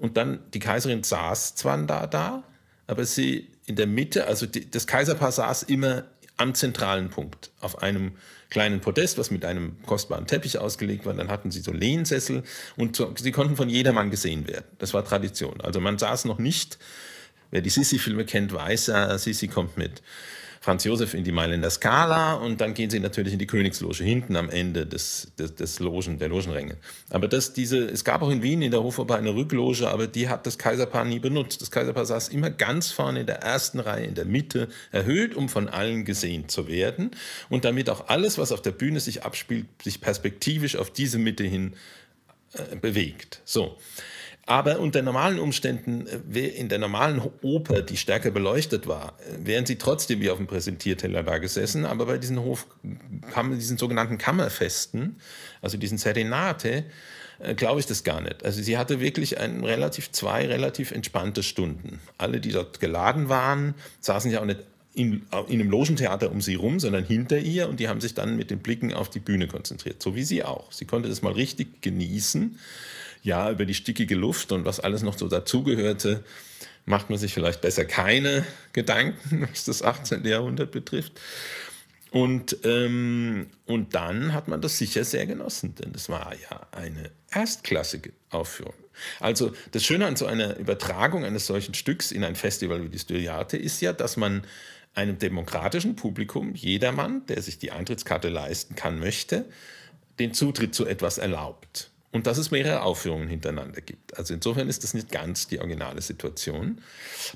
Und 0.00 0.16
dann, 0.16 0.40
die 0.54 0.60
Kaiserin 0.60 1.02
saß 1.02 1.56
zwar 1.56 1.78
da, 1.86 2.06
da 2.06 2.44
aber 2.90 3.04
sie 3.04 3.48
in 3.66 3.76
der 3.76 3.86
Mitte, 3.86 4.26
also 4.26 4.46
die, 4.46 4.68
das 4.68 4.88
Kaiserpaar 4.88 5.30
saß 5.30 5.62
immer 5.62 6.06
am 6.36 6.54
zentralen 6.54 7.08
Punkt 7.08 7.52
auf 7.60 7.82
einem 7.82 8.16
kleinen 8.48 8.80
Podest, 8.80 9.16
was 9.16 9.30
mit 9.30 9.44
einem 9.44 9.80
kostbaren 9.86 10.26
Teppich 10.26 10.58
ausgelegt 10.58 11.06
war. 11.06 11.14
Dann 11.14 11.28
hatten 11.28 11.52
sie 11.52 11.60
so 11.60 11.72
Lehnsessel 11.72 12.42
und 12.76 12.96
so, 12.96 13.14
sie 13.16 13.30
konnten 13.30 13.54
von 13.54 13.68
jedermann 13.68 14.10
gesehen 14.10 14.48
werden. 14.48 14.64
Das 14.78 14.92
war 14.92 15.04
Tradition. 15.04 15.60
Also 15.60 15.80
man 15.80 15.98
saß 15.98 16.24
noch 16.24 16.38
nicht, 16.38 16.78
wer 17.52 17.60
die 17.60 17.70
Sissi-Filme 17.70 18.24
kennt, 18.24 18.52
weiß, 18.52 18.88
äh, 18.88 19.18
Sissi 19.18 19.46
kommt 19.46 19.76
mit 19.76 20.02
Franz 20.62 20.84
Josef 20.84 21.14
in 21.14 21.24
die 21.24 21.32
Mailänder 21.32 21.70
Skala 21.70 22.34
und 22.34 22.60
dann 22.60 22.74
gehen 22.74 22.90
sie 22.90 23.00
natürlich 23.00 23.32
in 23.32 23.38
die 23.38 23.46
Königsloge, 23.46 24.04
hinten 24.04 24.36
am 24.36 24.50
Ende 24.50 24.86
des, 24.86 25.32
des, 25.38 25.54
des 25.54 25.80
Logen, 25.80 26.18
der 26.18 26.28
Logenränge. 26.28 26.76
Aber 27.08 27.28
das, 27.28 27.54
diese, 27.54 27.78
es 27.78 28.04
gab 28.04 28.20
auch 28.20 28.28
in 28.28 28.42
Wien 28.42 28.60
in 28.60 28.70
der 28.70 28.82
Hofoper 28.82 29.16
eine 29.16 29.34
Rückloge, 29.34 29.88
aber 29.88 30.06
die 30.06 30.28
hat 30.28 30.46
das 30.46 30.58
Kaiserpaar 30.58 31.06
nie 31.06 31.18
benutzt. 31.18 31.62
Das 31.62 31.70
Kaiserpaar 31.70 32.04
saß 32.04 32.28
immer 32.28 32.50
ganz 32.50 32.92
vorne 32.92 33.20
in 33.20 33.26
der 33.26 33.36
ersten 33.36 33.80
Reihe, 33.80 34.04
in 34.04 34.14
der 34.14 34.26
Mitte, 34.26 34.68
erhöht, 34.92 35.34
um 35.34 35.48
von 35.48 35.66
allen 35.66 36.04
gesehen 36.04 36.50
zu 36.50 36.68
werden 36.68 37.12
und 37.48 37.64
damit 37.64 37.88
auch 37.88 38.08
alles, 38.08 38.36
was 38.36 38.52
auf 38.52 38.60
der 38.60 38.72
Bühne 38.72 39.00
sich 39.00 39.24
abspielt, 39.24 39.66
sich 39.82 40.02
perspektivisch 40.02 40.76
auf 40.76 40.90
diese 40.90 41.18
Mitte 41.18 41.44
hin 41.44 41.72
äh, 42.52 42.76
bewegt. 42.76 43.40
So. 43.46 43.78
Aber 44.46 44.80
unter 44.80 45.02
normalen 45.02 45.38
Umständen, 45.38 46.06
äh, 46.06 46.46
in 46.48 46.68
der 46.68 46.78
normalen 46.78 47.20
Oper, 47.42 47.82
die 47.82 47.96
stärker 47.96 48.30
beleuchtet 48.30 48.86
war, 48.86 49.16
äh, 49.20 49.46
wären 49.46 49.66
sie 49.66 49.76
trotzdem 49.76 50.20
wie 50.20 50.30
auf 50.30 50.38
dem 50.38 50.46
Präsentierteller 50.46 51.22
da 51.22 51.38
gesessen. 51.38 51.84
Aber 51.84 52.06
bei 52.06 52.18
diesen, 52.18 52.40
Hof, 52.40 52.66
diesen 53.52 53.78
sogenannten 53.78 54.18
Kammerfesten, 54.18 55.20
also 55.62 55.78
diesen 55.78 55.98
Serenate, 55.98 56.84
äh, 57.38 57.54
glaube 57.54 57.80
ich 57.80 57.86
das 57.86 58.02
gar 58.04 58.20
nicht. 58.20 58.44
Also 58.44 58.62
sie 58.62 58.76
hatte 58.76 59.00
wirklich 59.00 59.38
ein 59.38 59.64
relativ, 59.64 60.10
zwei 60.10 60.46
relativ 60.46 60.90
entspannte 60.90 61.42
Stunden. 61.42 62.00
Alle, 62.18 62.40
die 62.40 62.52
dort 62.52 62.80
geladen 62.80 63.28
waren, 63.28 63.74
saßen 64.00 64.30
ja 64.30 64.40
auch 64.40 64.46
nicht 64.46 64.60
in, 64.92 65.22
in 65.48 65.60
einem 65.60 65.70
Logentheater 65.70 66.30
um 66.30 66.40
sie 66.40 66.56
rum, 66.56 66.80
sondern 66.80 67.04
hinter 67.04 67.38
ihr 67.38 67.68
und 67.68 67.78
die 67.78 67.88
haben 67.88 68.00
sich 68.00 68.14
dann 68.14 68.36
mit 68.36 68.50
den 68.50 68.58
Blicken 68.58 68.92
auf 68.92 69.08
die 69.08 69.20
Bühne 69.20 69.46
konzentriert, 69.46 70.02
so 70.02 70.16
wie 70.16 70.24
sie 70.24 70.42
auch. 70.42 70.72
Sie 70.72 70.84
konnte 70.84 71.08
das 71.08 71.22
mal 71.22 71.32
richtig 71.32 71.80
genießen 71.82 72.58
ja, 73.22 73.50
über 73.50 73.64
die 73.64 73.74
stickige 73.74 74.14
Luft 74.14 74.52
und 74.52 74.64
was 74.64 74.80
alles 74.80 75.02
noch 75.02 75.18
so 75.18 75.28
dazugehörte, 75.28 76.24
macht 76.86 77.10
man 77.10 77.18
sich 77.18 77.34
vielleicht 77.34 77.60
besser 77.60 77.84
keine 77.84 78.44
Gedanken, 78.72 79.46
was 79.50 79.64
das 79.64 79.82
18. 79.82 80.24
Jahrhundert 80.24 80.70
betrifft. 80.70 81.20
Und, 82.10 82.56
ähm, 82.64 83.46
und 83.66 83.94
dann 83.94 84.32
hat 84.32 84.48
man 84.48 84.60
das 84.60 84.78
sicher 84.78 85.04
sehr 85.04 85.26
genossen, 85.26 85.76
denn 85.76 85.92
es 85.94 86.08
war 86.08 86.32
ja 86.34 86.66
eine 86.72 87.10
erstklassige 87.30 88.12
Aufführung. 88.30 88.74
Also 89.20 89.52
das 89.70 89.84
Schöne 89.84 90.06
an 90.06 90.16
so 90.16 90.26
einer 90.26 90.56
Übertragung 90.58 91.24
eines 91.24 91.46
solchen 91.46 91.74
Stücks 91.74 92.10
in 92.10 92.24
ein 92.24 92.34
Festival 92.34 92.82
wie 92.82 92.88
die 92.88 92.98
Styriate 92.98 93.56
ist 93.56 93.80
ja, 93.80 93.92
dass 93.92 94.16
man 94.16 94.42
einem 94.92 95.18
demokratischen 95.18 95.94
Publikum, 95.94 96.54
jedermann, 96.56 97.24
der 97.26 97.42
sich 97.42 97.58
die 97.58 97.70
Eintrittskarte 97.70 98.28
leisten 98.28 98.74
kann, 98.74 98.98
möchte, 98.98 99.44
den 100.18 100.34
Zutritt 100.34 100.74
zu 100.74 100.86
etwas 100.86 101.18
erlaubt 101.18 101.89
und 102.12 102.26
dass 102.26 102.38
es 102.38 102.50
mehrere 102.50 102.82
Aufführungen 102.82 103.28
hintereinander 103.28 103.80
gibt. 103.80 104.16
Also 104.18 104.34
insofern 104.34 104.68
ist 104.68 104.84
das 104.84 104.94
nicht 104.94 105.10
ganz 105.10 105.46
die 105.46 105.58
originale 105.58 106.00
Situation. 106.00 106.80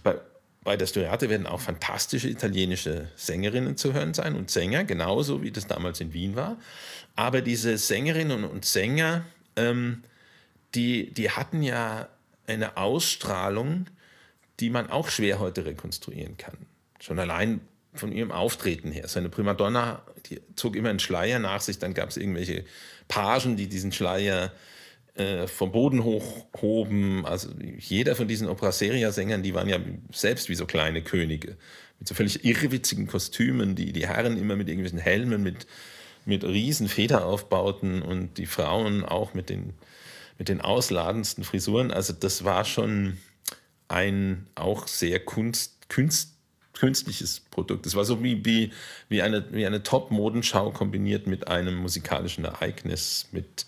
Bei, 0.03 0.17
bei 0.63 0.77
der 0.77 0.87
Storiate 0.87 1.29
werden 1.29 1.47
auch 1.47 1.61
fantastische 1.61 2.29
italienische 2.29 3.09
Sängerinnen 3.17 3.77
zu 3.77 3.93
hören 3.93 4.15
sein 4.15 4.35
und 4.35 4.51
Sänger, 4.51 4.85
genauso 4.85 5.43
wie 5.43 5.53
das 5.53 5.67
damals 5.67 6.01
in 6.01 6.13
Wien 6.13 6.35
war. 6.37 6.59
Aber 7.15 7.41
diese 7.41 7.79
Sängerinnen 7.79 8.45
und 8.45 8.65
Sänger, 8.65 9.25
ähm, 9.57 10.03
die, 10.75 11.13
die 11.13 11.31
hatten 11.31 11.63
ja 11.63 12.09
eine 12.47 12.77
Ausstrahlung, 12.77 13.87
die 14.61 14.71
man 14.71 14.91
auch 14.91 15.09
schwer 15.09 15.39
heute 15.39 15.65
rekonstruieren 15.65 16.37
kann. 16.37 16.57
Schon 17.01 17.19
allein 17.19 17.61
von 17.95 18.13
ihrem 18.13 18.33
Auftreten 18.33 18.91
her. 18.91 19.09
Seine 19.09 19.29
Primadonna 19.29 20.03
die 20.27 20.41
zog 20.57 20.77
immer 20.77 20.91
einen 20.91 21.01
Schleier 21.01 21.39
nach 21.39 21.61
sich, 21.61 21.79
dann 21.79 21.95
gab 21.95 22.11
es 22.11 22.17
irgendwelche 22.17 22.65
Pagen, 23.09 23.57
die 23.57 23.69
diesen 23.69 23.93
Schleier 23.93 24.53
äh, 25.15 25.47
vom 25.47 25.73
Boden 25.73 26.05
hochhoben. 26.05 27.27
Also 27.27 27.51
jeder 27.79 28.17
von 28.17 28.29
diesen 28.29 28.49
Opera 28.49 28.73
Seria-Sängern, 28.73 29.43
die 29.43 29.55
waren 29.55 29.69
ja 29.69 29.79
selbst 30.13 30.49
wie 30.49 30.55
so 30.55 30.67
kleine 30.67 31.03
Könige. 31.03 31.57
Mit 31.99 32.09
so 32.09 32.15
völlig 32.15 32.45
irrwitzigen 32.45 33.07
Kostümen, 33.07 33.75
die 33.75 33.93
die 33.93 34.09
Herren 34.09 34.39
immer 34.39 34.57
mit 34.57 34.69
irgendwelchen 34.69 34.99
Helmen, 34.99 35.43
mit, 35.43 35.67
mit 36.25 36.43
riesen 36.45 36.89
Federaufbauten 36.89 38.03
und 38.03 38.39
die 38.39 38.47
Frauen 38.47 39.05
auch 39.05 39.35
mit 39.35 39.51
den, 39.51 39.75
mit 40.39 40.49
den 40.49 40.61
ausladendsten 40.61 41.45
Frisuren. 41.45 41.91
Also 41.91 42.13
das 42.13 42.45
war 42.45 42.65
schon 42.65 43.19
ein 43.87 44.47
auch 44.55 44.89
sehr 44.89 45.21
kunst, 45.21 45.89
kunst 45.89 46.34
künstliches 46.75 47.41
Produkt. 47.51 47.87
Es 47.87 47.95
war 47.95 48.05
so 48.05 48.23
wie, 48.23 48.45
wie, 48.45 48.71
wie 49.09 49.23
eine, 49.23 49.47
wie 49.53 49.67
eine 49.67 49.83
Top-Modenschau 49.83 50.71
kombiniert 50.71 51.27
mit 51.27 51.49
einem 51.49 51.77
musikalischen 51.77 52.45
Ereignis, 52.45 53.29
mit 53.33 53.67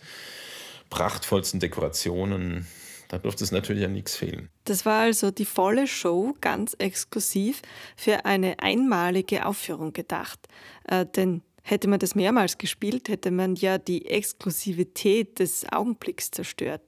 prachtvollsten 0.90 1.60
Dekorationen. 1.60 2.66
Da 3.08 3.18
durfte 3.18 3.44
es 3.44 3.52
natürlich 3.52 3.84
an 3.84 3.92
nichts 3.92 4.16
fehlen. 4.16 4.48
Das 4.64 4.84
war 4.84 5.02
also 5.02 5.30
die 5.30 5.44
volle 5.44 5.86
Show 5.86 6.34
ganz 6.40 6.74
exklusiv 6.78 7.62
für 7.96 8.24
eine 8.24 8.58
einmalige 8.58 9.46
Aufführung 9.46 9.92
gedacht. 9.92 10.40
Äh, 10.88 11.06
denn 11.06 11.42
hätte 11.62 11.88
man 11.88 12.00
das 12.00 12.14
mehrmals 12.14 12.58
gespielt, 12.58 13.08
hätte 13.08 13.30
man 13.30 13.54
ja 13.54 13.78
die 13.78 14.06
Exklusivität 14.06 15.38
des 15.38 15.66
Augenblicks 15.70 16.30
zerstört. 16.30 16.82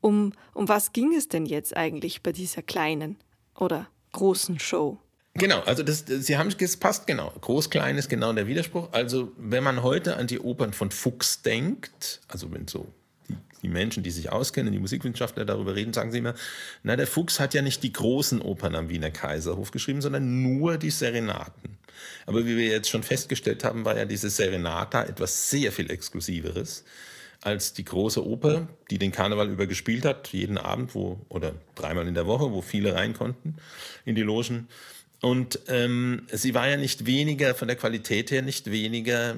Um, 0.00 0.32
um 0.52 0.68
was 0.68 0.92
ging 0.92 1.14
es 1.14 1.28
denn 1.28 1.46
jetzt 1.46 1.76
eigentlich 1.76 2.22
bei 2.22 2.32
dieser 2.32 2.62
kleinen 2.62 3.16
oder 3.54 3.88
großen 4.12 4.58
Show? 4.58 4.98
Genau, 5.38 5.60
also 5.60 5.82
das, 5.82 6.04
Sie 6.06 6.36
haben 6.38 6.48
es 6.58 6.76
passt 6.76 7.06
genau. 7.06 7.32
Groß, 7.40 7.70
klein 7.70 7.98
ist 7.98 8.08
genau 8.08 8.32
der 8.32 8.46
Widerspruch. 8.46 8.88
Also 8.92 9.32
wenn 9.36 9.62
man 9.62 9.82
heute 9.82 10.16
an 10.16 10.26
die 10.26 10.40
Opern 10.40 10.72
von 10.72 10.90
Fuchs 10.90 11.42
denkt, 11.42 12.20
also 12.28 12.52
wenn 12.52 12.66
so 12.68 12.86
die, 13.28 13.36
die 13.62 13.68
Menschen, 13.68 14.02
die 14.02 14.10
sich 14.10 14.30
auskennen, 14.32 14.72
die 14.72 14.78
Musikwissenschaftler 14.78 15.44
darüber 15.44 15.74
reden, 15.74 15.92
sagen 15.92 16.12
sie 16.12 16.18
immer, 16.18 16.34
na 16.82 16.96
der 16.96 17.06
Fuchs 17.06 17.38
hat 17.40 17.54
ja 17.54 17.62
nicht 17.62 17.82
die 17.82 17.92
großen 17.92 18.40
Opern 18.40 18.74
am 18.74 18.88
Wiener 18.88 19.10
Kaiserhof 19.10 19.70
geschrieben, 19.70 20.00
sondern 20.00 20.42
nur 20.42 20.78
die 20.78 20.90
Serenaten. 20.90 21.78
Aber 22.26 22.44
wie 22.46 22.56
wir 22.56 22.68
jetzt 22.68 22.88
schon 22.88 23.02
festgestellt 23.02 23.64
haben, 23.64 23.84
war 23.84 23.96
ja 23.96 24.04
diese 24.04 24.30
Serenata 24.30 25.04
etwas 25.04 25.50
sehr 25.50 25.72
viel 25.72 25.90
Exklusiveres 25.90 26.84
als 27.42 27.74
die 27.74 27.84
große 27.84 28.26
Oper, 28.26 28.68
die 28.90 28.98
den 28.98 29.12
Karneval 29.12 29.48
über 29.50 29.66
gespielt 29.66 30.04
hat, 30.04 30.28
jeden 30.28 30.58
Abend 30.58 30.94
wo, 30.94 31.20
oder 31.28 31.52
dreimal 31.74 32.08
in 32.08 32.14
der 32.14 32.26
Woche, 32.26 32.50
wo 32.50 32.62
viele 32.62 32.94
rein 32.94 33.14
konnten 33.14 33.56
in 34.04 34.14
die 34.14 34.22
Logen. 34.22 34.68
Und 35.22 35.60
ähm, 35.68 36.26
sie 36.30 36.54
war 36.54 36.68
ja 36.68 36.76
nicht 36.76 37.06
weniger, 37.06 37.54
von 37.54 37.68
der 37.68 37.76
Qualität 37.76 38.30
her, 38.30 38.42
nicht 38.42 38.70
weniger, 38.70 39.36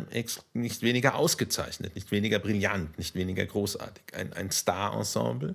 nicht 0.53 0.83
weniger 0.83 1.15
ausgezeichnet, 1.15 1.95
nicht 1.95 2.11
weniger 2.11 2.39
brillant, 2.41 2.99
nicht 2.99 3.15
weniger 3.15 3.47
großartig. 3.47 4.03
Ein, 4.13 4.33
ein 4.33 4.51
Star-Ensemble. 4.51 5.55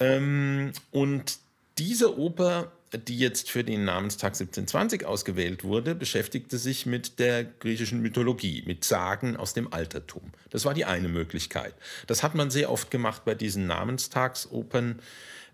Ähm, 0.00 0.72
und 0.90 1.38
diese 1.78 2.18
Oper, 2.18 2.72
die 3.06 3.18
jetzt 3.18 3.50
für 3.50 3.62
den 3.62 3.84
Namenstag 3.84 4.32
1720 4.32 5.06
ausgewählt 5.06 5.62
wurde, 5.62 5.94
beschäftigte 5.94 6.58
sich 6.58 6.84
mit 6.84 7.20
der 7.20 7.44
griechischen 7.44 8.02
Mythologie, 8.02 8.64
mit 8.66 8.84
Sagen 8.84 9.36
aus 9.36 9.54
dem 9.54 9.72
Altertum. 9.72 10.32
Das 10.50 10.64
war 10.64 10.74
die 10.74 10.84
eine 10.84 11.08
Möglichkeit. 11.08 11.74
Das 12.08 12.24
hat 12.24 12.34
man 12.34 12.50
sehr 12.50 12.70
oft 12.70 12.90
gemacht 12.90 13.24
bei 13.24 13.36
diesen 13.36 13.68
Namenstagsopern 13.68 14.98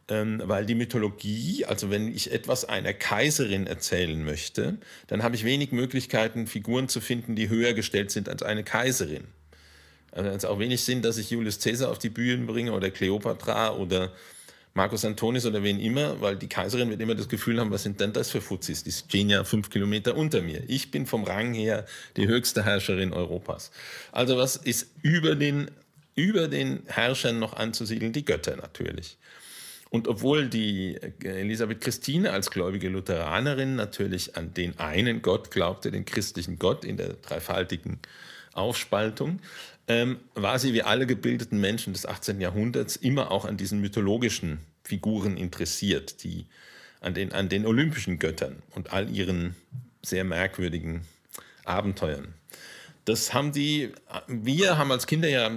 ähm, 0.08 0.40
weil 0.44 0.66
die 0.66 0.74
Mythologie, 0.74 1.64
also 1.64 1.90
wenn 1.90 2.14
ich 2.14 2.32
etwas 2.32 2.64
einer 2.64 2.92
Kaiserin 2.92 3.66
erzählen 3.66 4.24
möchte, 4.24 4.78
dann 5.08 5.22
habe 5.22 5.34
ich 5.34 5.44
wenig 5.44 5.72
Möglichkeiten, 5.72 6.46
Figuren 6.46 6.88
zu 6.88 7.00
finden, 7.00 7.34
die 7.34 7.48
höher 7.48 7.74
gestellt 7.74 8.10
sind 8.10 8.28
als 8.28 8.42
eine 8.42 8.62
Kaiserin. 8.62 9.24
Also 10.12 10.30
es 10.30 10.44
auch 10.44 10.58
wenig 10.58 10.82
Sinn, 10.82 11.02
dass 11.02 11.18
ich 11.18 11.30
Julius 11.30 11.58
Caesar 11.58 11.90
auf 11.90 11.98
die 11.98 12.08
Bühne 12.08 12.46
bringe 12.46 12.72
oder 12.72 12.90
Kleopatra 12.90 13.74
oder 13.74 14.12
Marcus 14.72 15.04
Antonius 15.04 15.46
oder 15.46 15.62
wen 15.62 15.80
immer, 15.80 16.20
weil 16.20 16.36
die 16.36 16.48
Kaiserin 16.48 16.90
wird 16.90 17.00
immer 17.00 17.14
das 17.14 17.28
Gefühl 17.28 17.58
haben, 17.58 17.70
was 17.70 17.82
sind 17.82 17.98
denn 18.00 18.12
das 18.12 18.30
für 18.30 18.40
Fuzis? 18.40 18.84
Die 18.84 18.92
stehen 18.92 19.30
ja 19.30 19.42
fünf 19.42 19.70
Kilometer 19.70 20.16
unter 20.16 20.42
mir. 20.42 20.62
Ich 20.68 20.90
bin 20.90 21.06
vom 21.06 21.24
Rang 21.24 21.54
her 21.54 21.86
die 22.16 22.28
höchste 22.28 22.64
Herrscherin 22.64 23.12
Europas. 23.12 23.70
Also 24.12 24.36
was 24.36 24.56
ist 24.56 24.90
über 25.02 25.34
den, 25.34 25.70
über 26.14 26.48
den 26.48 26.82
Herrschern 26.86 27.38
noch 27.38 27.54
anzusiedeln? 27.54 28.12
Die 28.12 28.24
Götter 28.24 28.56
natürlich. 28.56 29.16
Und 29.96 30.08
obwohl 30.08 30.46
die 30.50 30.98
Elisabeth 31.24 31.80
Christine 31.80 32.30
als 32.30 32.50
gläubige 32.50 32.90
Lutheranerin 32.90 33.76
natürlich 33.76 34.36
an 34.36 34.52
den 34.52 34.78
einen 34.78 35.22
Gott 35.22 35.50
glaubte, 35.50 35.90
den 35.90 36.04
christlichen 36.04 36.58
Gott 36.58 36.84
in 36.84 36.98
der 36.98 37.14
dreifaltigen 37.14 38.00
Aufspaltung, 38.52 39.40
ähm, 39.88 40.18
war 40.34 40.58
sie 40.58 40.74
wie 40.74 40.82
alle 40.82 41.06
gebildeten 41.06 41.62
Menschen 41.62 41.94
des 41.94 42.04
18. 42.04 42.42
Jahrhunderts 42.42 42.96
immer 42.96 43.30
auch 43.30 43.46
an 43.46 43.56
diesen 43.56 43.80
mythologischen 43.80 44.58
Figuren 44.84 45.38
interessiert, 45.38 46.22
die 46.24 46.44
an 47.00 47.14
den, 47.14 47.32
an 47.32 47.48
den 47.48 47.64
olympischen 47.64 48.18
Göttern 48.18 48.62
und 48.74 48.92
all 48.92 49.08
ihren 49.08 49.56
sehr 50.02 50.24
merkwürdigen 50.24 51.06
Abenteuern. 51.64 52.34
Das 53.06 53.32
haben 53.32 53.52
die, 53.52 53.92
wir 54.26 54.78
haben 54.78 54.90
als 54.90 55.06
Kinder 55.06 55.28
ja 55.28 55.48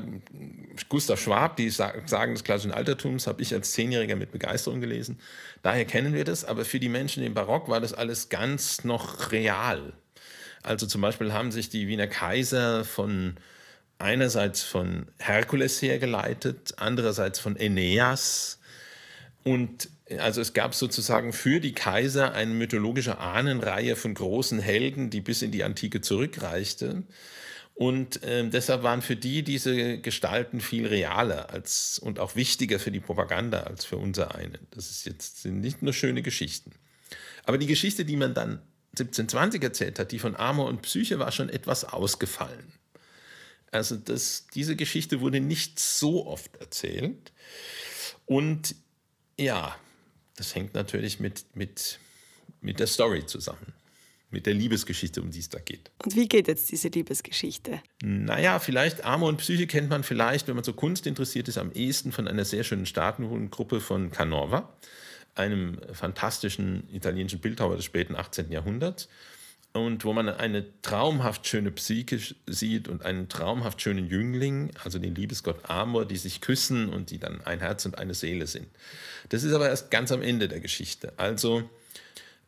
Gustav 0.88 1.20
Schwab, 1.20 1.58
die 1.58 1.70
Sagen 1.72 2.34
des 2.34 2.44
klassischen 2.44 2.72
Altertums, 2.72 3.26
habe 3.26 3.42
ich 3.42 3.54
als 3.56 3.72
Zehnjähriger 3.72 4.16
mit 4.16 4.32
Begeisterung 4.32 4.82
gelesen. 4.82 5.20
Daher 5.64 5.86
kennen 5.86 6.14
wir 6.14 6.26
das, 6.26 6.46
aber 6.46 6.64
für 6.64 6.80
die 6.80 6.90
Menschen 6.90 7.24
im 7.24 7.34
Barock 7.34 7.68
war 7.68 7.82
das 7.82 7.92
alles 7.92 8.30
ganz 8.30 8.84
noch 8.84 9.32
real. 9.32 9.94
Also 10.62 10.86
zum 10.86 11.02
Beispiel 11.02 11.34
haben 11.34 11.52
sich 11.52 11.70
die 11.70 11.88
Wiener 11.88 12.06
Kaiser 12.06 12.86
von 12.86 13.36
einerseits 13.98 14.62
von 14.62 15.08
Herkules 15.18 15.82
hergeleitet, 15.82 16.76
andererseits 16.78 17.40
von 17.40 17.58
Aeneas. 17.58 18.60
Und 19.44 19.90
also 20.18 20.42
es 20.42 20.54
gab 20.54 20.74
sozusagen 20.74 21.34
für 21.34 21.60
die 21.60 21.74
Kaiser 21.74 22.34
eine 22.34 22.54
mythologische 22.54 23.20
Ahnenreihe 23.20 23.96
von 23.96 24.14
großen 24.14 24.60
Helden, 24.60 25.10
die 25.10 25.22
bis 25.22 25.42
in 25.42 25.52
die 25.52 25.64
Antike 25.64 26.02
zurückreichte. 26.02 27.04
Und 27.76 28.24
äh, 28.24 28.48
deshalb 28.50 28.84
waren 28.84 29.02
für 29.02 29.16
die 29.16 29.44
diese 29.44 30.00
Gestalten 30.00 30.60
viel 30.60 30.88
realer 30.88 31.50
als, 31.52 32.00
und 32.00 32.20
auch 32.20 32.36
wichtiger 32.36 32.80
für 32.80 32.92
die 32.92 33.00
Propaganda 33.00 33.62
als 33.62 33.86
für 33.86 33.98
unser 33.98 34.36
einen. 34.36 34.68
Das 34.72 34.90
ist 34.90 35.06
jetzt, 35.06 35.44
sind 35.44 35.62
nicht 35.62 35.82
nur 35.82 35.94
schöne 35.94 36.22
Geschichten. 36.22 36.72
Aber 37.46 37.58
die 37.58 37.68
Geschichte, 37.68 38.04
die 38.04 38.18
man 38.18 38.34
dann 38.34 38.62
1720 38.92 39.64
erzählt 39.64 40.00
hat, 40.00 40.12
die 40.12 40.20
von 40.20 40.36
Amor 40.36 40.68
und 40.68 40.82
Psyche, 40.82 41.20
war 41.20 41.32
schon 41.32 41.50
etwas 41.50 41.86
ausgefallen. 41.86 42.74
Also 43.72 43.96
das, 43.96 44.48
diese 44.54 44.76
Geschichte 44.76 45.22
wurde 45.22 45.40
nicht 45.40 45.80
so 45.80 46.26
oft 46.26 46.58
erzählt. 46.58 47.32
Und 48.26 48.76
ja, 49.38 49.76
das 50.40 50.56
hängt 50.56 50.74
natürlich 50.74 51.20
mit, 51.20 51.46
mit, 51.56 52.00
mit 52.62 52.80
der 52.80 52.88
Story 52.88 53.26
zusammen 53.26 53.74
mit 54.32 54.46
der 54.46 54.54
Liebesgeschichte, 54.54 55.22
um 55.22 55.32
die 55.32 55.40
es 55.40 55.50
da 55.50 55.60
geht. 55.60 55.90
Und 56.04 56.16
wie 56.16 56.28
geht 56.28 56.48
jetzt 56.48 56.72
diese 56.72 56.90
Liebesgeschichte? 56.90 57.82
Naja, 58.04 58.60
vielleicht 58.60 59.04
Amor 59.04 59.30
und 59.30 59.38
Psyche 59.38 59.66
kennt 59.66 59.90
man 59.90 60.04
vielleicht, 60.04 60.48
wenn 60.48 60.56
man 60.56 60.64
so 60.64 60.74
Kunst 60.74 61.08
interessiert 61.08 61.48
ist, 61.48 61.58
am 61.58 61.72
ehesten 61.72 62.12
von 62.12 62.28
einer 62.28 62.46
sehr 62.46 62.64
schönen 62.64 62.86
Staatengruppe 62.86 63.82
von 63.82 64.12
Canova, 64.12 64.72
einem 65.36 65.80
fantastischen 65.94 66.88
italienischen 66.94 67.40
Bildhauer 67.40 67.76
des 67.76 67.86
späten 67.86 68.16
18. 68.16 68.52
Jahrhunderts. 68.52 69.10
Und 69.86 70.06
wo 70.06 70.14
man 70.14 70.30
eine 70.30 70.66
traumhaft 70.82 71.48
schöne 71.48 71.72
Psyche 71.72 72.20
sieht 72.48 72.88
und 72.88 73.04
einen 73.04 73.30
traumhaft 73.30 73.82
schönen 73.82 74.08
Jüngling, 74.08 74.72
also 74.84 75.00
den 75.00 75.16
Liebesgott 75.16 75.70
Amor, 75.70 76.06
die 76.06 76.18
sich 76.18 76.42
küssen 76.42 76.90
und 76.90 77.12
die 77.12 77.20
dann 77.20 77.42
ein 77.42 77.60
Herz 77.60 77.86
und 77.86 77.98
eine 77.98 78.14
Seele 78.14 78.48
sind. 78.48 78.68
Das 79.30 79.44
ist 79.44 79.54
aber 79.54 79.70
erst 79.70 79.92
ganz 79.92 80.12
am 80.12 80.22
Ende 80.22 80.48
der 80.48 80.60
Geschichte. 80.60 81.14
Also 81.18 81.70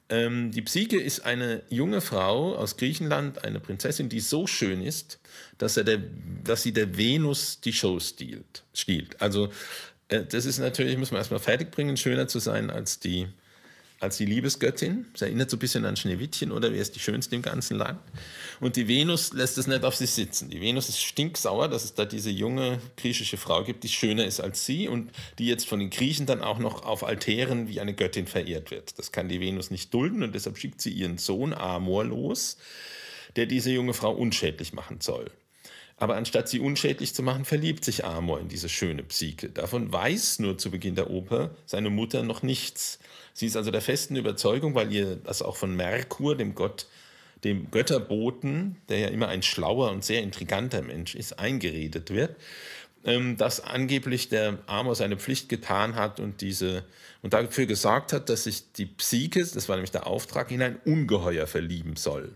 ähm, 0.09 0.51
die 0.51 0.61
Psyche 0.61 0.97
ist 0.97 1.21
eine 1.21 1.63
junge 1.69 2.01
Frau 2.01 2.55
aus 2.55 2.75
Griechenland, 2.75 3.45
eine 3.45 3.59
Prinzessin, 3.59 4.09
die 4.09 4.19
so 4.19 4.45
schön 4.45 4.81
ist, 4.83 5.19
dass, 5.57 5.77
er 5.77 5.85
der, 5.85 5.99
dass 6.43 6.63
sie 6.63 6.73
der 6.73 6.97
Venus 6.97 7.61
die 7.61 7.73
Show 7.73 7.99
stiehlt. 7.99 8.63
stiehlt. 8.73 9.21
Also 9.21 9.49
äh, 10.09 10.25
das 10.25 10.45
ist 10.45 10.59
natürlich, 10.59 10.97
muss 10.97 11.11
man 11.11 11.19
erstmal 11.19 11.39
fertigbringen, 11.39 11.95
schöner 11.95 12.27
zu 12.27 12.39
sein 12.39 12.69
als 12.69 12.99
die 12.99 13.27
als 14.01 14.17
die 14.17 14.25
Liebesgöttin. 14.25 15.05
Es 15.13 15.21
erinnert 15.21 15.49
so 15.49 15.57
ein 15.57 15.59
bisschen 15.59 15.85
an 15.85 15.95
Schneewittchen 15.95 16.51
oder 16.51 16.73
wer 16.73 16.81
ist 16.81 16.95
die 16.95 16.99
schönste 16.99 17.35
im 17.35 17.43
ganzen 17.43 17.77
Land. 17.77 17.99
Und 18.59 18.75
die 18.75 18.87
Venus 18.87 19.31
lässt 19.31 19.57
es 19.57 19.67
nicht 19.67 19.85
auf 19.85 19.95
sich 19.95 20.11
sitzen. 20.11 20.49
Die 20.49 20.59
Venus 20.59 20.89
ist 20.89 21.01
stinksauer, 21.01 21.67
dass 21.67 21.83
es 21.83 21.93
da 21.93 22.05
diese 22.05 22.31
junge 22.31 22.79
griechische 22.97 23.37
Frau 23.37 23.63
gibt, 23.63 23.83
die 23.83 23.89
schöner 23.89 24.25
ist 24.25 24.41
als 24.41 24.65
sie 24.65 24.87
und 24.87 25.11
die 25.37 25.45
jetzt 25.45 25.67
von 25.67 25.79
den 25.79 25.91
Griechen 25.91 26.25
dann 26.25 26.41
auch 26.41 26.57
noch 26.57 26.83
auf 26.83 27.03
Altären 27.03 27.67
wie 27.67 27.79
eine 27.79 27.93
Göttin 27.93 28.25
verehrt 28.25 28.71
wird. 28.71 28.97
Das 28.97 29.11
kann 29.11 29.29
die 29.29 29.39
Venus 29.39 29.69
nicht 29.69 29.93
dulden 29.93 30.23
und 30.23 30.33
deshalb 30.33 30.57
schickt 30.57 30.81
sie 30.81 30.91
ihren 30.91 31.19
Sohn 31.19 31.53
Amor 31.53 32.03
los, 32.03 32.57
der 33.35 33.45
diese 33.45 33.71
junge 33.71 33.93
Frau 33.93 34.11
unschädlich 34.11 34.73
machen 34.73 34.99
soll. 34.99 35.29
Aber 36.01 36.15
anstatt 36.15 36.49
sie 36.49 36.59
unschädlich 36.59 37.13
zu 37.13 37.21
machen, 37.21 37.45
verliebt 37.45 37.85
sich 37.85 38.03
Amor 38.03 38.39
in 38.39 38.47
diese 38.47 38.69
schöne 38.69 39.03
Psyche. 39.03 39.49
Davon 39.49 39.93
weiß 39.93 40.39
nur 40.39 40.57
zu 40.57 40.71
Beginn 40.71 40.95
der 40.95 41.11
Oper 41.11 41.51
seine 41.67 41.91
Mutter 41.91 42.23
noch 42.23 42.41
nichts. 42.41 42.97
Sie 43.33 43.47
ist 43.47 43.55
also 43.55 43.71
der 43.71 43.81
festen 43.81 44.15
Überzeugung, 44.15 44.75
weil 44.75 44.91
ihr 44.91 45.15
das 45.15 45.41
auch 45.41 45.55
von 45.55 45.75
Merkur, 45.75 46.35
dem 46.35 46.55
Gott, 46.55 46.87
dem 47.43 47.71
Götterboten, 47.71 48.77
der 48.89 48.99
ja 48.99 49.07
immer 49.07 49.27
ein 49.27 49.41
schlauer 49.41 49.91
und 49.91 50.03
sehr 50.05 50.21
intriganter 50.21 50.81
Mensch 50.81 51.15
ist, 51.15 51.39
eingeredet 51.39 52.11
wird, 52.11 52.35
ähm, 53.03 53.37
dass 53.37 53.61
angeblich 53.61 54.29
der 54.29 54.59
Amor 54.67 54.95
seine 54.95 55.17
Pflicht 55.17 55.49
getan 55.49 55.95
hat 55.95 56.19
und 56.19 56.41
diese 56.41 56.83
und 57.21 57.33
dafür 57.33 57.65
gesorgt 57.65 58.13
hat, 58.13 58.29
dass 58.29 58.45
sich 58.45 58.71
die 58.73 58.85
Psyche, 58.85 59.39
das 59.39 59.69
war 59.69 59.75
nämlich 59.75 59.91
der 59.91 60.07
Auftrag, 60.07 60.51
in 60.51 60.61
ein 60.61 60.77
Ungeheuer 60.85 61.47
verlieben 61.47 61.95
soll. 61.95 62.33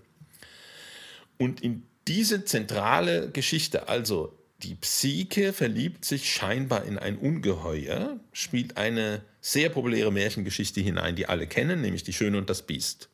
Und 1.38 1.62
in 1.62 1.84
diese 2.08 2.45
zentrale 2.45 3.29
Geschichte, 3.31 3.89
also 3.89 4.38
die 4.63 4.75
Psyche 4.75 5.53
verliebt 5.53 6.05
sich 6.05 6.31
scheinbar 6.31 6.85
in 6.85 6.97
ein 6.97 7.17
Ungeheuer, 7.17 8.19
spielt 8.31 8.77
eine 8.77 9.21
sehr 9.41 9.69
populäre 9.69 10.11
Märchengeschichte 10.11 10.81
hinein, 10.81 11.15
die 11.15 11.27
alle 11.27 11.45
kennen, 11.47 11.81
nämlich 11.81 12.03
Die 12.03 12.13
Schöne 12.13 12.37
und 12.37 12.49
das 12.49 12.61
Biest. 12.61 13.09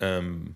Ähm, 0.00 0.54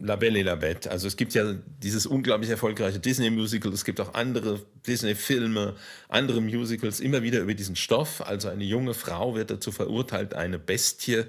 La 0.00 0.16
Belle 0.16 0.40
et 0.40 0.44
la 0.44 0.56
Bête. 0.56 0.88
Also 0.88 1.06
es 1.06 1.16
gibt 1.16 1.34
ja 1.34 1.54
dieses 1.82 2.06
unglaublich 2.06 2.50
erfolgreiche 2.50 2.98
Disney-Musical, 2.98 3.72
es 3.72 3.84
gibt 3.84 4.00
auch 4.00 4.14
andere 4.14 4.60
Disney-Filme, 4.86 5.74
andere 6.08 6.40
Musicals, 6.40 7.00
immer 7.00 7.22
wieder 7.22 7.40
über 7.40 7.54
diesen 7.54 7.76
Stoff. 7.76 8.20
Also 8.26 8.48
eine 8.48 8.64
junge 8.64 8.94
Frau 8.94 9.34
wird 9.34 9.50
dazu 9.50 9.72
verurteilt, 9.72 10.34
eine 10.34 10.58
Bestie 10.58 11.24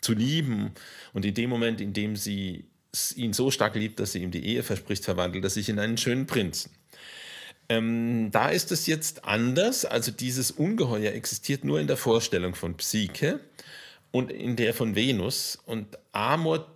zu 0.00 0.14
lieben. 0.14 0.72
Und 1.12 1.24
in 1.24 1.34
dem 1.34 1.50
Moment, 1.50 1.80
in 1.80 1.92
dem 1.92 2.16
sie 2.16 2.64
ihn 3.14 3.32
so 3.32 3.50
stark 3.50 3.74
liebt, 3.76 4.00
dass 4.00 4.12
sie 4.12 4.22
ihm 4.22 4.30
die 4.30 4.44
Ehe 4.44 4.62
verspricht, 4.62 5.04
verwandelt 5.04 5.44
er 5.44 5.50
sich 5.50 5.68
in 5.68 5.78
einen 5.78 5.96
schönen 5.96 6.26
Prinzen. 6.26 6.70
Ähm, 7.68 8.30
da 8.30 8.48
ist 8.48 8.72
es 8.72 8.86
jetzt 8.86 9.24
anders. 9.24 9.84
Also 9.84 10.10
dieses 10.10 10.50
Ungeheuer 10.50 11.12
existiert 11.12 11.64
nur 11.64 11.80
in 11.80 11.86
der 11.86 11.96
Vorstellung 11.96 12.54
von 12.54 12.76
Psyche 12.76 13.40
und 14.10 14.30
in 14.30 14.56
der 14.56 14.74
von 14.74 14.94
Venus. 14.94 15.58
Und 15.66 15.98
Amor 16.12 16.66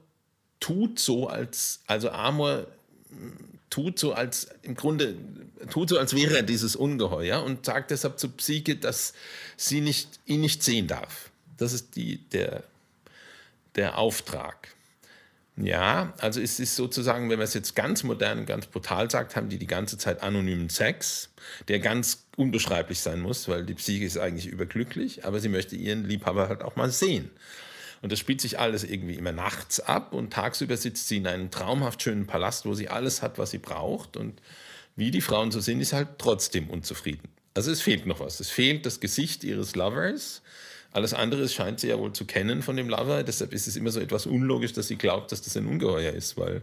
tut 0.61 0.99
so, 0.99 1.29
als, 1.29 1.81
also 1.87 2.11
Amor 2.11 2.67
hm, 3.09 3.53
tut 3.71 3.99
so, 3.99 4.13
als 4.13 4.49
im 4.63 4.75
Grunde 4.75 5.17
tut 5.71 5.89
so, 5.89 5.99
als 5.99 6.15
wäre 6.15 6.37
er 6.37 6.43
dieses 6.43 6.77
Ungeheuer 6.77 7.43
und 7.43 7.65
sagt 7.65 7.91
deshalb 7.91 8.19
zu 8.19 8.29
Psyche, 8.29 8.77
dass 8.77 9.15
sie 9.57 9.81
nicht, 9.81 10.21
ihn 10.27 10.43
nicht 10.43 10.63
sehen 10.63 10.87
darf. 10.89 11.31
Das 11.57 11.73
ist 11.73 11.97
die, 11.97 12.19
der, 12.19 12.65
der 13.77 13.97
Auftrag. 13.97 14.75
Ja, 15.57 16.15
also 16.19 16.41
es 16.41 16.59
ist 16.59 16.77
sozusagen, 16.77 17.29
wenn 17.29 17.39
man 17.39 17.45
es 17.45 17.53
jetzt 17.53 17.77
ganz 17.77 18.05
modern 18.05 18.39
und 18.39 18.47
ganz 18.47 18.67
brutal 18.67 19.11
sagt, 19.11 19.37
haben 19.37 19.51
die 19.51 19.59
die 19.59 19.67
ganze 19.67 19.99
Zeit 19.99 20.23
anonymen 20.23 20.71
Sex, 20.71 21.31
der 21.69 21.79
ganz 21.79 22.25
unbeschreiblich 22.37 23.01
sein 23.01 23.21
muss, 23.21 23.49
weil 23.49 23.65
die 23.65 23.75
Psyche 23.75 24.05
ist 24.05 24.17
eigentlich 24.17 24.47
überglücklich, 24.47 25.27
aber 25.27 25.41
sie 25.41 25.51
möchte 25.51 25.77
ihren 25.77 26.05
Liebhaber 26.05 26.49
halt 26.49 26.63
auch 26.63 26.77
mal 26.77 26.91
sehen. 26.91 27.31
Und 28.01 28.11
das 28.11 28.19
spielt 28.19 28.41
sich 28.41 28.59
alles 28.59 28.83
irgendwie 28.83 29.15
immer 29.15 29.33
nachts 29.33 29.79
ab 29.79 30.13
und 30.13 30.33
tagsüber 30.33 30.77
sitzt 30.77 31.09
sie 31.09 31.19
in 31.19 31.27
einem 31.27 31.51
traumhaft 31.51 32.03
schönen 32.03 32.27
Palast, 32.27 32.65
wo 32.65 32.75
sie 32.75 32.89
alles 32.89 33.23
hat, 33.23 33.39
was 33.39 33.53
sie 33.53 33.59
braucht. 33.59 34.17
Und 34.17 34.41
wie 34.97 35.13
die 35.13 35.21
Frauen 35.21 35.53
so 35.53 35.61
sind, 35.61 35.81
ist 35.81 35.93
halt 35.93 36.09
trotzdem 36.19 36.69
unzufrieden. 36.69 37.29
Also 37.55 37.71
es 37.71 37.81
fehlt 37.81 38.07
noch 38.07 38.19
was. 38.19 38.41
Es 38.41 38.51
fehlt 38.51 38.87
das 38.87 38.99
Gesicht 38.99 39.45
ihres 39.45 39.77
Lovers 39.77 40.43
alles 40.93 41.15
andere 41.15 41.49
scheint 41.49 41.81
sie 41.81 41.89
ja 41.89 41.99
wohl 41.99 42.13
zu 42.13 42.25
kennen 42.25 42.63
von 42.63 42.77
dem 42.77 42.89
Lover. 42.89 43.23
Deshalb 43.23 43.53
ist 43.53 43.67
es 43.67 43.77
immer 43.77 43.91
so 43.91 44.01
etwas 44.01 44.27
unlogisch, 44.27 44.73
dass 44.73 44.89
sie 44.89 44.97
glaubt, 44.97 45.33
dass 45.33 45.43
das 45.43 45.57
ein 45.57 45.67
Ungeheuer 45.67 46.13
ist, 46.13 46.37
weil, 46.37 46.63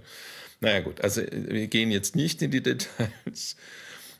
naja 0.61 0.81
gut, 0.81 1.01
also 1.01 1.21
wir 1.21 1.67
gehen 1.67 1.91
jetzt 1.91 2.15
nicht 2.15 2.41
in 2.41 2.51
die 2.51 2.61
Details. 2.61 3.55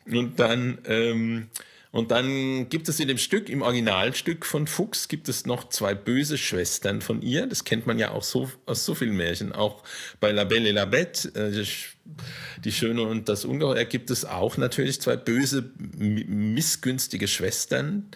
Und 0.05 0.39
dann, 0.39 0.79
ähm, 0.85 1.47
Und 1.91 2.11
dann 2.11 2.69
gibt 2.69 2.87
es 2.87 2.99
in 2.99 3.07
dem 3.07 3.17
Stück, 3.17 3.49
im 3.49 3.63
Originalstück 3.63 4.45
von 4.45 4.67
Fuchs, 4.67 5.07
gibt 5.07 5.27
es 5.27 5.47
noch 5.47 5.69
zwei 5.69 5.95
böse 5.95 6.37
Schwestern 6.37 7.01
von 7.01 7.23
ihr. 7.23 7.47
Das 7.47 7.63
kennt 7.63 7.87
man 7.87 7.97
ja 7.97 8.11
auch 8.11 8.21
so, 8.21 8.51
aus 8.67 8.85
so 8.85 8.93
vielen 8.93 9.17
Märchen. 9.17 9.53
Auch 9.53 9.83
bei 10.19 10.31
La 10.31 10.43
Belle 10.43 10.69
et 10.69 10.75
la 10.75 10.85
Bête, 10.85 11.35
äh, 11.35 11.65
die 12.63 12.71
Schöne 12.71 13.01
und 13.01 13.27
das 13.27 13.43
Ungeheuer, 13.43 13.85
gibt 13.85 14.11
es 14.11 14.23
auch 14.23 14.57
natürlich 14.57 15.01
zwei 15.01 15.15
böse, 15.17 15.71
missgünstige 15.97 17.27
Schwestern. 17.27 18.09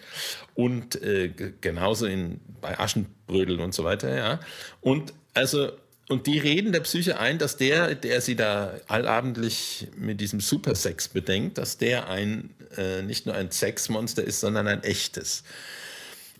Und 0.54 1.02
äh, 1.02 1.30
genauso 1.60 2.06
in, 2.06 2.40
bei 2.60 2.78
Aschenbrödel 2.78 3.58
und 3.58 3.74
so 3.74 3.82
weiter. 3.82 4.16
Ja. 4.16 4.40
Und 4.82 5.14
also 5.32 5.72
und 6.08 6.26
die 6.26 6.38
reden 6.38 6.72
der 6.72 6.80
Psyche 6.80 7.18
ein, 7.18 7.38
dass 7.38 7.56
der, 7.56 7.94
der 7.94 8.20
sie 8.20 8.36
da 8.36 8.74
allabendlich 8.88 9.88
mit 9.96 10.20
diesem 10.20 10.40
Supersex 10.40 11.08
bedenkt, 11.08 11.56
dass 11.56 11.78
der 11.78 12.08
ein, 12.08 12.50
äh, 12.76 13.02
nicht 13.02 13.24
nur 13.24 13.34
ein 13.34 13.50
Sexmonster 13.50 14.22
ist, 14.22 14.40
sondern 14.40 14.66
ein 14.68 14.82
echtes. 14.82 15.44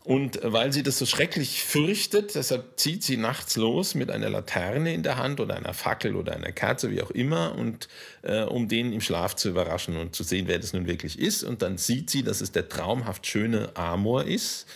Und 0.05 0.39
weil 0.43 0.71
sie 0.71 0.83
das 0.83 0.99
so 0.99 1.07
schrecklich 1.07 1.65
fürchtet, 1.65 2.35
deshalb 2.35 2.79
zieht 2.79 3.03
sie 3.03 3.17
nachts 3.17 3.57
los 3.57 3.95
mit 3.95 4.11
einer 4.11 4.29
Laterne 4.29 4.93
in 4.93 5.03
der 5.03 5.17
Hand 5.17 5.41
oder 5.41 5.57
einer 5.57 5.73
Fackel 5.73 6.15
oder 6.15 6.35
einer 6.35 6.53
Kerze, 6.53 6.91
wie 6.91 7.01
auch 7.01 7.11
immer, 7.11 7.55
und 7.55 7.89
äh, 8.21 8.43
um 8.43 8.69
den 8.69 8.93
im 8.93 9.01
Schlaf 9.01 9.35
zu 9.35 9.49
überraschen 9.49 9.97
und 9.97 10.15
zu 10.15 10.23
sehen, 10.23 10.47
wer 10.47 10.59
das 10.59 10.75
nun 10.75 10.87
wirklich 10.87 11.19
ist. 11.19 11.43
Und 11.43 11.63
dann 11.63 11.79
sieht 11.79 12.11
sie, 12.11 12.23
dass 12.23 12.43
es 12.43 12.53
der 12.53 12.69
traumhaft 12.69 13.27
schöne 13.27 13.75
Amor 13.77 14.25
ist. 14.25 14.67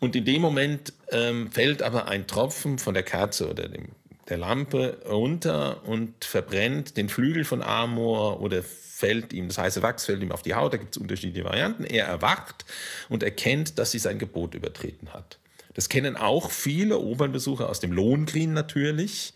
Und 0.00 0.16
in 0.16 0.24
dem 0.24 0.40
Moment 0.40 0.94
ähm, 1.10 1.50
fällt 1.50 1.82
aber 1.82 2.08
ein 2.08 2.26
Tropfen 2.26 2.78
von 2.78 2.94
der 2.94 3.02
Kerze 3.02 3.50
oder 3.50 3.68
dem, 3.68 3.88
der 4.28 4.38
Lampe 4.38 5.00
runter 5.08 5.86
und 5.86 6.24
verbrennt 6.24 6.96
den 6.96 7.08
Flügel 7.08 7.44
von 7.44 7.62
Amor 7.62 8.40
oder 8.40 8.62
fällt 8.62 9.32
ihm, 9.32 9.48
das 9.48 9.58
heiße 9.58 9.82
Wachs 9.82 10.06
fällt 10.06 10.22
ihm 10.22 10.32
auf 10.32 10.42
die 10.42 10.54
Haut, 10.54 10.72
da 10.72 10.76
gibt 10.76 10.96
es 10.96 11.00
unterschiedliche 11.00 11.44
Varianten. 11.44 11.84
Er 11.84 12.06
erwacht 12.06 12.64
und 13.08 13.22
erkennt, 13.22 13.78
dass 13.78 13.92
sie 13.92 13.98
sein 13.98 14.18
Gebot 14.18 14.54
übertreten 14.54 15.12
hat. 15.12 15.38
Das 15.74 15.88
kennen 15.88 16.16
auch 16.16 16.50
viele 16.50 16.98
Opernbesucher 16.98 17.68
aus 17.68 17.78
dem 17.78 17.92
Lohengrin 17.92 18.52
natürlich. 18.52 19.34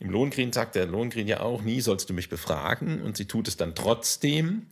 Im 0.00 0.10
Lohengrin 0.10 0.52
sagt 0.52 0.74
der 0.74 0.86
Lohengrin 0.86 1.26
ja 1.26 1.40
auch, 1.40 1.62
nie 1.62 1.80
sollst 1.80 2.10
du 2.10 2.14
mich 2.14 2.28
befragen 2.28 3.00
und 3.00 3.16
sie 3.16 3.24
tut 3.24 3.48
es 3.48 3.56
dann 3.56 3.74
trotzdem. 3.74 4.66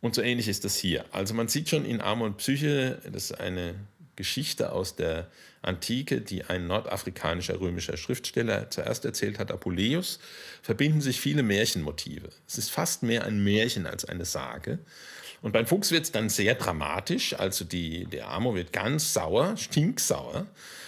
Und 0.00 0.16
so 0.16 0.22
ähnlich 0.22 0.48
ist 0.48 0.64
das 0.64 0.76
hier. 0.76 1.04
Also 1.12 1.32
man 1.34 1.46
sieht 1.46 1.68
schon 1.68 1.84
in 1.84 2.00
Amor 2.00 2.26
und 2.26 2.38
Psyche, 2.38 3.00
das 3.12 3.30
ist 3.30 3.40
eine 3.40 3.76
Geschichte 4.16 4.72
aus 4.72 4.96
der 4.96 5.30
Antike, 5.62 6.20
die 6.20 6.44
ein 6.44 6.66
nordafrikanischer 6.66 7.60
römischer 7.60 7.96
Schriftsteller 7.96 8.70
zuerst 8.70 9.04
erzählt 9.04 9.38
hat, 9.38 9.50
Apuleius, 9.50 10.18
verbinden 10.62 11.00
sich 11.00 11.20
viele 11.20 11.42
Märchenmotive. 11.42 12.28
Es 12.46 12.58
ist 12.58 12.70
fast 12.70 13.02
mehr 13.02 13.24
ein 13.24 13.42
Märchen 13.42 13.86
als 13.86 14.04
eine 14.04 14.24
Sage. 14.24 14.78
Und 15.40 15.52
beim 15.52 15.66
Fuchs 15.66 15.90
wird 15.90 16.04
es 16.04 16.12
dann 16.12 16.28
sehr 16.28 16.54
dramatisch, 16.54 17.34
also 17.34 17.64
die, 17.64 18.04
der 18.04 18.28
Amor 18.28 18.54
wird 18.54 18.72
ganz 18.72 19.12
sauer, 19.12 19.56
stinksauer 19.56 20.46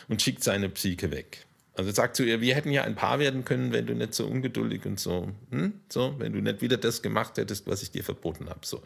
und 0.09 0.23
schickt 0.23 0.45
seine 0.45 0.69
Psyche 0.69 1.11
weg. 1.11 1.44
Also 1.77 1.91
sagt 1.91 2.15
zu 2.15 2.23
ihr, 2.23 2.41
wir 2.41 2.55
hätten 2.55 2.71
ja 2.71 2.85
ein 2.85 2.95
Paar 2.95 3.19
werden 3.19 3.45
können, 3.45 3.73
wenn 3.73 3.87
du 3.87 3.95
nicht 3.95 4.15
so 4.15 4.27
ungeduldig 4.27 4.87
und 4.87 5.01
so, 5.01 5.33
hm, 5.51 5.73
so, 5.89 6.15
wenn 6.19 6.33
du 6.33 6.41
nicht 6.41 6.63
wieder 6.63 6.77
das 6.77 7.03
gemacht 7.03 7.37
hättest, 7.37 7.67
was 7.67 7.83
ich 7.83 7.91
dir 7.91 8.05
verboten 8.05 8.49
habe. 8.49 8.61
So. 8.63 8.81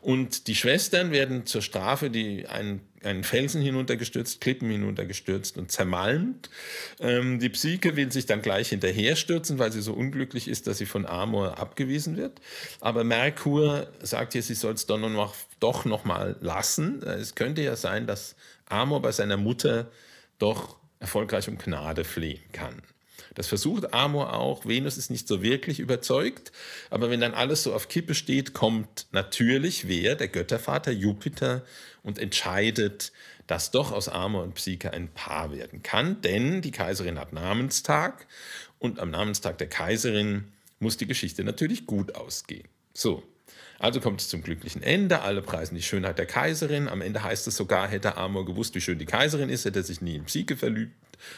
Und 0.00 0.48
die 0.48 0.56
Schwestern 0.56 1.12
werden 1.12 1.46
zur 1.46 1.62
Strafe 1.62 2.10
die 2.10 2.48
einen, 2.48 2.80
einen 3.04 3.22
Felsen 3.22 3.62
hinuntergestürzt, 3.62 4.40
Klippen 4.40 4.68
hinuntergestürzt 4.68 5.58
und 5.58 5.70
zermalmt. 5.70 6.50
Ähm, 6.98 7.38
die 7.38 7.50
Psyche 7.50 7.94
will 7.94 8.10
sich 8.10 8.26
dann 8.26 8.42
gleich 8.42 8.70
hinterher 8.70 9.14
stürzen, 9.14 9.60
weil 9.60 9.70
sie 9.70 9.80
so 9.80 9.92
unglücklich 9.92 10.48
ist, 10.48 10.66
dass 10.66 10.78
sie 10.78 10.86
von 10.86 11.06
Amor 11.06 11.58
abgewiesen 11.58 12.16
wird. 12.16 12.40
Aber 12.80 13.04
Merkur 13.04 13.86
sagt 14.02 14.34
ihr, 14.34 14.42
sie 14.42 14.54
soll 14.54 14.74
es 14.74 14.86
doch 14.86 14.98
noch, 14.98 15.36
doch 15.60 15.84
noch 15.84 16.04
mal 16.04 16.34
lassen. 16.40 17.00
Es 17.04 17.36
könnte 17.36 17.62
ja 17.62 17.76
sein, 17.76 18.08
dass 18.08 18.34
Amor 18.66 19.02
bei 19.02 19.12
seiner 19.12 19.36
Mutter 19.36 19.88
doch 20.40 20.77
erfolgreich 21.00 21.48
um 21.48 21.58
Gnade 21.58 22.04
flehen 22.04 22.42
kann. 22.52 22.82
Das 23.34 23.46
versucht 23.46 23.94
Amor 23.94 24.34
auch. 24.34 24.66
Venus 24.66 24.96
ist 24.96 25.10
nicht 25.10 25.28
so 25.28 25.42
wirklich 25.42 25.80
überzeugt. 25.80 26.50
Aber 26.90 27.10
wenn 27.10 27.20
dann 27.20 27.34
alles 27.34 27.62
so 27.62 27.74
auf 27.74 27.88
Kippe 27.88 28.14
steht, 28.14 28.52
kommt 28.52 29.06
natürlich 29.12 29.86
wer? 29.86 30.16
Der 30.16 30.28
Göttervater 30.28 30.90
Jupiter 30.90 31.64
und 32.02 32.18
entscheidet, 32.18 33.12
dass 33.46 33.70
doch 33.70 33.92
aus 33.92 34.08
Amor 34.08 34.42
und 34.42 34.54
Psyche 34.54 34.92
ein 34.92 35.08
Paar 35.08 35.52
werden 35.52 35.82
kann. 35.82 36.20
Denn 36.22 36.62
die 36.62 36.70
Kaiserin 36.70 37.18
hat 37.18 37.32
Namenstag 37.32 38.26
und 38.78 38.98
am 38.98 39.10
Namenstag 39.10 39.58
der 39.58 39.68
Kaiserin 39.68 40.52
muss 40.80 40.96
die 40.96 41.06
Geschichte 41.06 41.44
natürlich 41.44 41.86
gut 41.86 42.14
ausgehen. 42.14 42.68
So, 42.92 43.22
also 43.78 44.00
kommt 44.00 44.20
es 44.20 44.28
zum 44.28 44.42
glücklichen 44.42 44.82
Ende. 44.82 45.20
Alle 45.20 45.40
preisen 45.40 45.76
die 45.76 45.82
Schönheit 45.82 46.18
der 46.18 46.26
Kaiserin. 46.26 46.88
Am 46.88 47.00
Ende 47.00 47.22
heißt 47.22 47.46
es 47.46 47.56
sogar, 47.56 47.88
hätte 47.88 48.16
Amor 48.16 48.44
gewusst, 48.44 48.74
wie 48.74 48.80
schön 48.80 48.98
die 48.98 49.06
Kaiserin 49.06 49.48
ist, 49.48 49.64
hätte 49.64 49.80
er 49.80 49.84
sich 49.84 50.00
nie 50.00 50.16
in 50.16 50.24
Psyche 50.24 50.56
verliebt, 50.56 50.94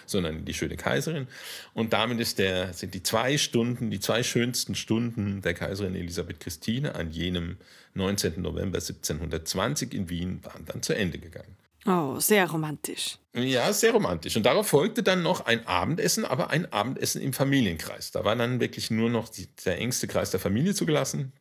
sondern 0.07 0.39
in 0.39 0.45
die 0.47 0.55
schöne 0.55 0.77
Kaiserin. 0.77 1.27
Und 1.75 1.93
damit 1.93 2.19
ist 2.19 2.39
der, 2.39 2.73
sind 2.73 2.95
die 2.95 3.03
zwei 3.03 3.37
Stunden, 3.37 3.91
die 3.91 4.01
zwei 4.01 4.23
schönsten 4.23 4.75
Stunden 4.75 5.43
der 5.43 5.55
Kaiserin 5.55 5.95
Elisabeth 5.95 6.41
Christine 6.41 6.95
an 6.95 7.11
jenem 7.11 7.59
19. 7.95 8.41
November 8.41 8.79
1720 8.79 9.93
in 9.93 10.09
Wien 10.09 10.41
waren 10.45 10.65
dann 10.65 10.83
zu 10.83 10.95
Ende 10.95 11.19
gegangen. 11.19 11.57
Oh, 11.87 12.19
sehr 12.21 12.49
romantisch. 12.49 13.19
Ja, 13.35 13.73
sehr 13.73 13.93
romantisch. 13.93 14.37
Und 14.37 14.45
darauf 14.45 14.69
folgte 14.69 15.03
dann 15.03 15.23
noch 15.23 15.47
ein 15.47 15.67
Abendessen, 15.67 16.25
aber 16.25 16.51
ein 16.51 16.71
Abendessen 16.73 17.23
im 17.23 17.33
Familienkreis. 17.33 18.11
Da 18.11 18.25
war 18.25 18.37
dann 18.37 18.61
wirklich 18.61 18.91
nur 18.91 19.09
noch 19.09 19.29
die, 19.29 19.49
der 19.65 19.79
engste 19.79 20.07
Kreis 20.07 20.31
der 20.31 20.41
Familie 20.41 20.75
zugelassen. 20.75 21.33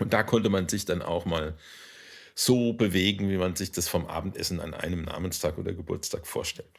Und 0.00 0.12
da 0.12 0.22
konnte 0.22 0.48
man 0.48 0.68
sich 0.68 0.84
dann 0.84 1.02
auch 1.02 1.24
mal 1.24 1.56
so 2.34 2.72
bewegen, 2.72 3.28
wie 3.30 3.36
man 3.36 3.56
sich 3.56 3.72
das 3.72 3.88
vom 3.88 4.06
Abendessen 4.06 4.60
an 4.60 4.72
einem 4.72 5.02
Namenstag 5.02 5.58
oder 5.58 5.72
Geburtstag 5.72 6.26
vorstellt. 6.26 6.70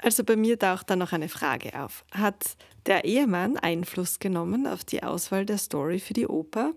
Also 0.00 0.22
bei 0.22 0.36
mir 0.36 0.58
taucht 0.58 0.90
da 0.90 0.96
noch 0.96 1.12
eine 1.12 1.28
Frage 1.28 1.78
auf. 1.78 2.04
Hat 2.12 2.56
der 2.86 3.04
Ehemann 3.04 3.56
Einfluss 3.56 4.20
genommen 4.20 4.66
auf 4.66 4.84
die 4.84 5.02
Auswahl 5.02 5.44
der 5.44 5.58
Story 5.58 5.98
für 5.98 6.14
die 6.14 6.28
Oper? 6.28 6.72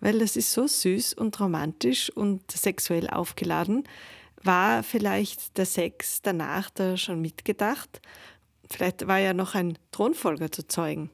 Weil 0.00 0.18
das 0.18 0.36
ist 0.36 0.52
so 0.52 0.66
süß 0.66 1.14
und 1.14 1.40
romantisch 1.40 2.10
und 2.10 2.50
sexuell 2.50 3.08
aufgeladen. 3.08 3.84
War 4.42 4.82
vielleicht 4.82 5.56
der 5.56 5.66
Sex 5.66 6.20
danach 6.22 6.70
da 6.70 6.96
schon 6.96 7.22
mitgedacht? 7.22 8.02
Vielleicht 8.70 9.06
war 9.06 9.18
ja 9.18 9.32
noch 9.32 9.54
ein 9.54 9.78
Thronfolger 9.90 10.52
zu 10.52 10.68
zeugen. 10.68 11.10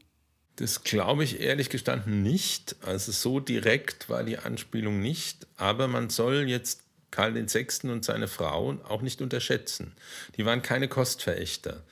Das 0.56 0.84
glaube 0.84 1.24
ich 1.24 1.40
ehrlich 1.40 1.68
gestanden 1.68 2.22
nicht. 2.22 2.76
Also 2.82 3.12
so 3.12 3.40
direkt 3.40 4.08
war 4.08 4.22
die 4.22 4.38
Anspielung 4.38 5.00
nicht. 5.00 5.46
Aber 5.56 5.88
man 5.88 6.10
soll 6.10 6.48
jetzt 6.48 6.80
Karl 7.10 7.34
VI. 7.34 7.88
und 7.88 8.04
seine 8.04 8.28
Frau 8.28 8.76
auch 8.88 9.02
nicht 9.02 9.20
unterschätzen. 9.20 9.92
Die 10.36 10.44
waren 10.44 10.62
keine 10.62 10.88
Kostverächter. 10.88 11.82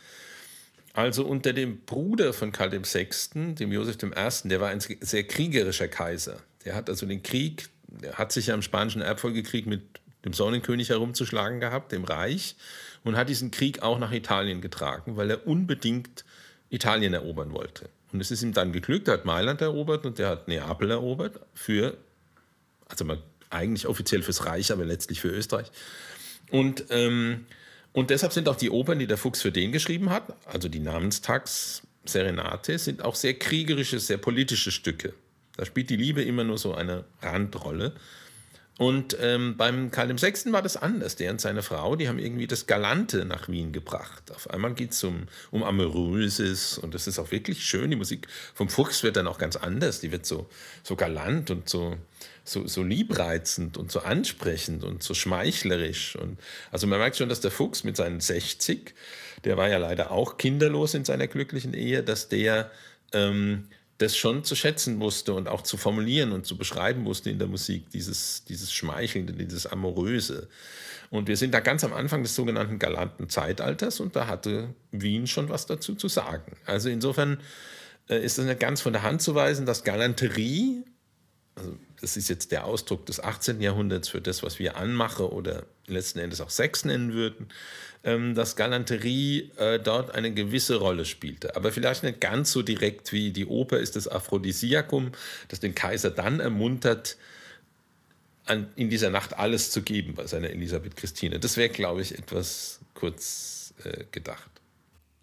Also 0.94 1.24
unter 1.24 1.52
dem 1.52 1.80
Bruder 1.80 2.32
von 2.32 2.52
Karl 2.52 2.72
VI., 2.72 3.54
dem 3.54 3.72
Josef 3.72 3.96
I., 4.02 4.48
der 4.48 4.60
war 4.60 4.68
ein 4.68 4.80
sehr 4.80 5.24
kriegerischer 5.24 5.88
Kaiser. 5.88 6.40
Der 6.64 6.74
hat 6.74 6.90
also 6.90 7.06
den 7.06 7.22
Krieg, 7.22 7.68
der 7.86 8.14
hat 8.14 8.32
sich 8.32 8.48
ja 8.48 8.54
im 8.54 8.62
Spanischen 8.62 9.00
Erbfolgekrieg 9.00 9.66
mit 9.66 9.82
dem 10.24 10.32
Sonnenkönig 10.32 10.90
herumzuschlagen 10.90 11.60
gehabt, 11.60 11.92
dem 11.92 12.04
Reich, 12.04 12.56
und 13.04 13.16
hat 13.16 13.28
diesen 13.28 13.50
Krieg 13.50 13.82
auch 13.82 13.98
nach 13.98 14.12
Italien 14.12 14.60
getragen, 14.60 15.16
weil 15.16 15.30
er 15.30 15.46
unbedingt 15.46 16.24
Italien 16.68 17.14
erobern 17.14 17.52
wollte. 17.52 17.88
Und 18.12 18.20
es 18.20 18.30
ist 18.30 18.42
ihm 18.42 18.52
dann 18.52 18.72
geglückt, 18.72 19.08
er 19.08 19.14
hat 19.14 19.24
Mailand 19.24 19.60
erobert 19.60 20.04
und 20.04 20.18
er 20.18 20.28
hat 20.28 20.48
Neapel 20.48 20.90
erobert 20.90 21.40
für, 21.54 21.96
also 22.88 23.04
mal 23.04 23.22
eigentlich 23.50 23.86
offiziell 23.86 24.22
fürs 24.22 24.44
Reich, 24.46 24.72
aber 24.72 24.84
letztlich 24.84 25.20
für 25.20 25.28
Österreich. 25.28 25.70
Und, 26.50 26.84
ähm, 26.90 27.46
und 27.92 28.10
deshalb 28.10 28.32
sind 28.32 28.48
auch 28.48 28.56
die 28.56 28.70
Opern, 28.70 28.98
die 28.98 29.06
der 29.06 29.16
Fuchs 29.16 29.40
für 29.40 29.52
den 29.52 29.72
geschrieben 29.72 30.10
hat, 30.10 30.34
also 30.46 30.68
die 30.68 30.80
Namenstags 30.80 31.82
Serenate, 32.04 32.78
sind 32.78 33.02
auch 33.02 33.14
sehr 33.14 33.34
kriegerische, 33.34 33.98
sehr 33.98 34.18
politische 34.18 34.70
Stücke. 34.70 35.14
Da 35.56 35.64
spielt 35.64 35.90
die 35.90 35.96
Liebe 35.96 36.22
immer 36.22 36.44
nur 36.44 36.58
so 36.58 36.74
eine 36.74 37.04
Randrolle. 37.20 37.92
Und 38.78 39.16
ähm, 39.20 39.56
beim 39.56 39.90
Karl 39.90 40.08
VI. 40.10 40.50
war 40.50 40.62
das 40.62 40.76
anders. 40.78 41.16
Der 41.16 41.30
und 41.30 41.40
seine 41.40 41.62
Frau, 41.62 41.94
die 41.94 42.08
haben 42.08 42.18
irgendwie 42.18 42.46
das 42.46 42.66
Galante 42.66 43.24
nach 43.26 43.48
Wien 43.48 43.72
gebracht. 43.72 44.30
Auf 44.34 44.48
einmal 44.48 44.72
geht 44.72 44.92
es 44.92 45.04
um, 45.04 45.28
um 45.50 45.62
Amoröses 45.62 46.78
und 46.78 46.94
das 46.94 47.06
ist 47.06 47.18
auch 47.18 47.30
wirklich 47.30 47.64
schön. 47.64 47.90
Die 47.90 47.96
Musik 47.96 48.28
vom 48.54 48.70
Fuchs 48.70 49.02
wird 49.02 49.16
dann 49.16 49.26
auch 49.26 49.38
ganz 49.38 49.56
anders. 49.56 50.00
Die 50.00 50.10
wird 50.10 50.24
so, 50.24 50.48
so 50.82 50.96
galant 50.96 51.50
und 51.50 51.68
so, 51.68 51.98
so, 52.44 52.66
so 52.66 52.82
liebreizend 52.82 53.76
und 53.76 53.92
so 53.92 54.00
ansprechend 54.00 54.84
und 54.84 55.02
so 55.02 55.12
schmeichlerisch. 55.12 56.16
Und 56.16 56.38
also 56.70 56.86
man 56.86 56.98
merkt 56.98 57.16
schon, 57.16 57.28
dass 57.28 57.40
der 57.40 57.50
Fuchs 57.50 57.84
mit 57.84 57.96
seinen 57.96 58.20
60, 58.20 58.94
der 59.44 59.58
war 59.58 59.68
ja 59.68 59.76
leider 59.76 60.10
auch 60.10 60.38
kinderlos 60.38 60.94
in 60.94 61.04
seiner 61.04 61.26
glücklichen 61.26 61.74
Ehe, 61.74 62.02
dass 62.02 62.30
der 62.30 62.70
ähm, 63.12 63.68
das 64.02 64.16
schon 64.16 64.44
zu 64.44 64.54
schätzen 64.54 65.00
wusste 65.00 65.32
und 65.34 65.48
auch 65.48 65.62
zu 65.62 65.76
formulieren 65.76 66.32
und 66.32 66.44
zu 66.44 66.56
beschreiben 66.56 67.04
wusste 67.04 67.30
in 67.30 67.38
der 67.38 67.48
Musik, 67.48 67.90
dieses, 67.90 68.44
dieses 68.44 68.72
Schmeichelnde, 68.72 69.32
dieses 69.32 69.66
Amoröse. 69.66 70.48
Und 71.10 71.28
wir 71.28 71.36
sind 71.36 71.52
da 71.52 71.60
ganz 71.60 71.84
am 71.84 71.92
Anfang 71.92 72.22
des 72.22 72.34
sogenannten 72.34 72.78
galanten 72.78 73.28
Zeitalters 73.28 74.00
und 74.00 74.16
da 74.16 74.26
hatte 74.26 74.74
Wien 74.90 75.26
schon 75.26 75.48
was 75.48 75.66
dazu 75.66 75.94
zu 75.94 76.08
sagen. 76.08 76.56
Also 76.64 76.88
insofern 76.88 77.38
äh, 78.08 78.24
ist 78.24 78.38
es 78.38 78.46
nicht 78.46 78.60
ganz 78.60 78.80
von 78.80 78.92
der 78.92 79.02
Hand 79.02 79.22
zu 79.22 79.34
weisen, 79.34 79.66
dass 79.66 79.84
Galanterie, 79.84 80.82
also 81.54 81.76
das 82.02 82.16
ist 82.16 82.28
jetzt 82.28 82.50
der 82.50 82.64
Ausdruck 82.64 83.06
des 83.06 83.20
18. 83.20 83.60
Jahrhunderts 83.60 84.08
für 84.08 84.20
das, 84.20 84.42
was 84.42 84.58
wir 84.58 84.76
Anmache 84.76 85.32
oder 85.32 85.64
letzten 85.86 86.18
Endes 86.18 86.40
auch 86.40 86.50
Sex 86.50 86.84
nennen 86.84 87.12
würden, 87.12 87.48
ähm, 88.02 88.34
dass 88.34 88.56
Galanterie 88.56 89.52
äh, 89.56 89.78
dort 89.78 90.12
eine 90.14 90.34
gewisse 90.34 90.76
Rolle 90.76 91.04
spielte. 91.04 91.54
Aber 91.54 91.70
vielleicht 91.70 92.02
nicht 92.02 92.20
ganz 92.20 92.50
so 92.50 92.62
direkt 92.62 93.12
wie 93.12 93.30
die 93.30 93.46
Oper 93.46 93.78
ist 93.78 93.94
das 93.94 94.08
Aphrodisiakum, 94.08 95.12
das 95.46 95.60
den 95.60 95.76
Kaiser 95.76 96.10
dann 96.10 96.40
ermuntert, 96.40 97.16
an, 98.46 98.66
in 98.74 98.90
dieser 98.90 99.10
Nacht 99.10 99.38
alles 99.38 99.70
zu 99.70 99.82
geben 99.82 100.14
bei 100.14 100.26
seiner 100.26 100.50
Elisabeth 100.50 100.96
Christine. 100.96 101.38
Das 101.38 101.56
wäre, 101.56 101.68
glaube 101.68 102.02
ich, 102.02 102.18
etwas 102.18 102.80
kurz 102.94 103.74
äh, 103.84 104.04
gedacht. 104.10 104.50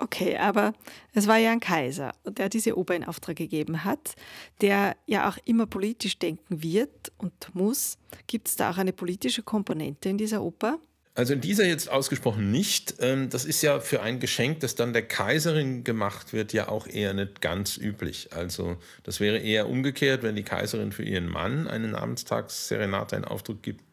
Okay, 0.02 0.38
aber 0.38 0.74
es 1.14 1.28
war 1.28 1.38
ja 1.38 1.52
ein 1.52 1.60
Kaiser, 1.60 2.14
der 2.26 2.48
diese 2.48 2.78
Oper 2.78 2.96
in 2.96 3.04
Auftrag 3.04 3.36
gegeben 3.36 3.84
hat, 3.84 4.16
der 4.62 4.96
ja 5.06 5.30
auch 5.30 5.38
immer 5.44 5.66
politisch 5.66 6.18
denken 6.18 6.64
wird 6.64 7.12
und 7.18 7.34
muss. 7.54 7.98
Gibt 8.26 8.48
es 8.48 8.56
da 8.56 8.72
auch 8.72 8.78
eine 8.78 8.94
politische 8.94 9.44
Komponente 9.44 10.08
in 10.08 10.18
dieser 10.18 10.42
Oper? 10.42 10.80
Also 11.16 11.34
in 11.34 11.42
dieser 11.42 11.66
jetzt 11.66 11.92
ausgesprochen 11.92 12.50
nicht. 12.50 12.96
Ähm, 13.00 13.30
das 13.30 13.44
ist 13.44 13.62
ja 13.62 13.82
für 13.82 14.02
ein 14.02 14.22
Geschenk, 14.22 14.62
das 14.62 14.76
dann 14.76 14.94
der 14.94 15.06
Kaiserin 15.06 15.84
gemacht 15.84 16.32
wird, 16.32 16.54
ja 16.54 16.70
auch 16.70 16.88
eher 16.88 17.14
nicht 17.14 17.42
ganz 17.42 17.76
üblich. 17.76 18.30
Also 18.32 18.78
das 19.04 19.20
wäre 19.20 19.40
eher 19.40 19.68
umgekehrt, 19.68 20.24
wenn 20.24 20.38
die 20.38 20.44
Kaiserin 20.44 20.94
für 20.94 21.04
ihren 21.04 21.28
Mann 21.28 21.68
einen 21.68 21.92
Namenstagsserenate 21.92 23.18
in 23.18 23.26
Aufdruck 23.26 23.62
gibt, 23.62 23.84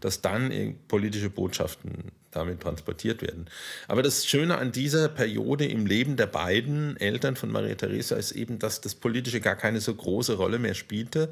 dass 0.00 0.20
dann 0.20 0.76
politische 0.88 1.30
Botschaften 1.30 2.12
damit 2.30 2.60
transportiert 2.60 3.22
werden. 3.22 3.46
Aber 3.86 4.02
das 4.02 4.26
Schöne 4.26 4.58
an 4.58 4.72
dieser 4.72 5.08
Periode 5.08 5.66
im 5.66 5.86
Leben 5.86 6.16
der 6.16 6.26
beiden 6.26 6.96
Eltern 6.98 7.36
von 7.36 7.50
Maria 7.50 7.74
Theresa 7.74 8.16
ist 8.16 8.32
eben, 8.32 8.58
dass 8.58 8.80
das 8.80 8.94
Politische 8.94 9.40
gar 9.40 9.56
keine 9.56 9.80
so 9.80 9.94
große 9.94 10.36
Rolle 10.36 10.58
mehr 10.58 10.74
spielte. 10.74 11.30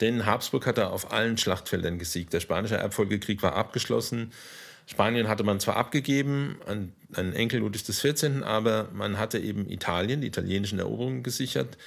Denn 0.00 0.26
Habsburg 0.26 0.66
hatte 0.66 0.90
auf 0.90 1.12
allen 1.12 1.38
Schlachtfeldern 1.38 1.98
gesiegt. 1.98 2.32
Der 2.32 2.40
spanische 2.40 2.76
Erbfolgekrieg 2.76 3.42
war 3.42 3.54
abgeschlossen. 3.54 4.32
Spanien 4.86 5.28
hatte 5.28 5.44
man 5.44 5.60
zwar 5.60 5.76
abgegeben 5.76 6.56
an 6.66 6.92
einen 7.14 7.32
Enkel 7.32 7.60
Ludwigs 7.60 7.84
XIV., 7.84 8.42
aber 8.42 8.88
man 8.92 9.18
hatte 9.18 9.38
eben 9.38 9.70
Italien, 9.70 10.20
die 10.20 10.26
italienischen 10.26 10.80
Eroberungen 10.80 11.22
gesichert. 11.22 11.78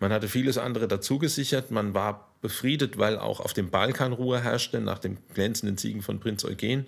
Man 0.00 0.12
hatte 0.12 0.28
vieles 0.28 0.58
andere 0.58 0.88
dazu 0.88 1.18
gesichert. 1.18 1.70
Man 1.70 1.94
war 1.94 2.32
befriedet, 2.40 2.98
weil 2.98 3.18
auch 3.18 3.40
auf 3.40 3.52
dem 3.52 3.70
Balkan 3.70 4.12
Ruhe 4.12 4.40
herrschte 4.40 4.80
nach 4.80 4.98
den 4.98 5.18
glänzenden 5.34 5.76
Siegen 5.76 6.02
von 6.02 6.20
Prinz 6.20 6.44
Eugen. 6.44 6.86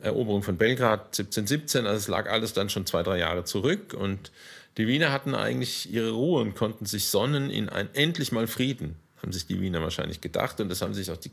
Eroberung 0.00 0.42
von 0.42 0.56
Belgrad 0.56 1.06
1717, 1.18 1.86
also 1.86 1.96
es 1.96 2.08
lag 2.08 2.28
alles 2.28 2.52
dann 2.52 2.68
schon 2.68 2.84
zwei, 2.84 3.02
drei 3.02 3.18
Jahre 3.18 3.44
zurück 3.44 3.94
und 3.94 4.32
die 4.76 4.86
Wiener 4.86 5.12
hatten 5.12 5.34
eigentlich 5.34 5.92
ihre 5.92 6.10
Ruhe 6.10 6.42
und 6.42 6.54
konnten 6.54 6.84
sich 6.84 7.08
sonnen 7.08 7.48
in 7.48 7.68
ein 7.68 7.88
endlich 7.94 8.32
mal 8.32 8.46
Frieden, 8.46 8.96
haben 9.22 9.32
sich 9.32 9.46
die 9.46 9.60
Wiener 9.60 9.80
wahrscheinlich 9.80 10.20
gedacht 10.20 10.60
und 10.60 10.68
das 10.68 10.82
haben 10.82 10.94
sich 10.94 11.10
auch 11.10 11.16
die 11.16 11.30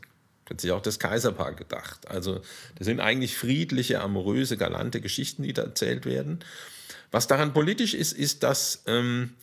hat 0.50 0.60
sich 0.60 0.72
auch 0.72 0.82
das 0.82 0.98
Kaiserpaar 0.98 1.54
gedacht. 1.54 2.08
Also 2.08 2.42
das 2.74 2.86
sind 2.86 3.00
eigentlich 3.00 3.36
friedliche, 3.36 4.00
amoröse, 4.00 4.56
galante 4.56 5.00
Geschichten, 5.00 5.44
die 5.44 5.52
da 5.52 5.62
erzählt 5.62 6.04
werden. 6.04 6.40
Was 7.10 7.26
daran 7.26 7.52
politisch 7.52 7.94
ist, 7.94 8.12
ist, 8.12 8.42
dass, 8.42 8.82
ähm, 8.86 9.34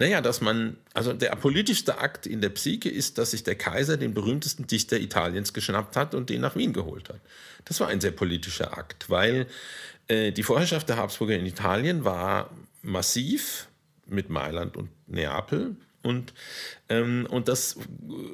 naja, 0.00 0.22
dass 0.22 0.40
man, 0.40 0.78
also 0.94 1.12
der 1.12 1.28
politischste 1.36 1.98
Akt 1.98 2.26
in 2.26 2.40
der 2.40 2.48
Psyche 2.48 2.88
ist, 2.88 3.18
dass 3.18 3.32
sich 3.32 3.44
der 3.44 3.54
Kaiser 3.54 3.98
den 3.98 4.14
berühmtesten 4.14 4.66
Dichter 4.66 4.98
Italiens 4.98 5.52
geschnappt 5.52 5.94
hat 5.94 6.14
und 6.14 6.30
den 6.30 6.40
nach 6.40 6.56
Wien 6.56 6.72
geholt 6.72 7.10
hat. 7.10 7.20
Das 7.66 7.80
war 7.80 7.88
ein 7.88 8.00
sehr 8.00 8.12
politischer 8.12 8.78
Akt, 8.78 9.10
weil 9.10 9.46
äh, 10.08 10.32
die 10.32 10.42
Vorherrschaft 10.42 10.88
der 10.88 10.96
Habsburger 10.96 11.36
in 11.36 11.44
Italien 11.44 12.02
war 12.02 12.48
massiv 12.80 13.68
mit 14.06 14.30
Mailand 14.30 14.78
und 14.78 14.88
Neapel 15.06 15.76
und, 16.02 16.32
ähm, 16.88 17.26
und 17.28 17.48
das 17.48 17.76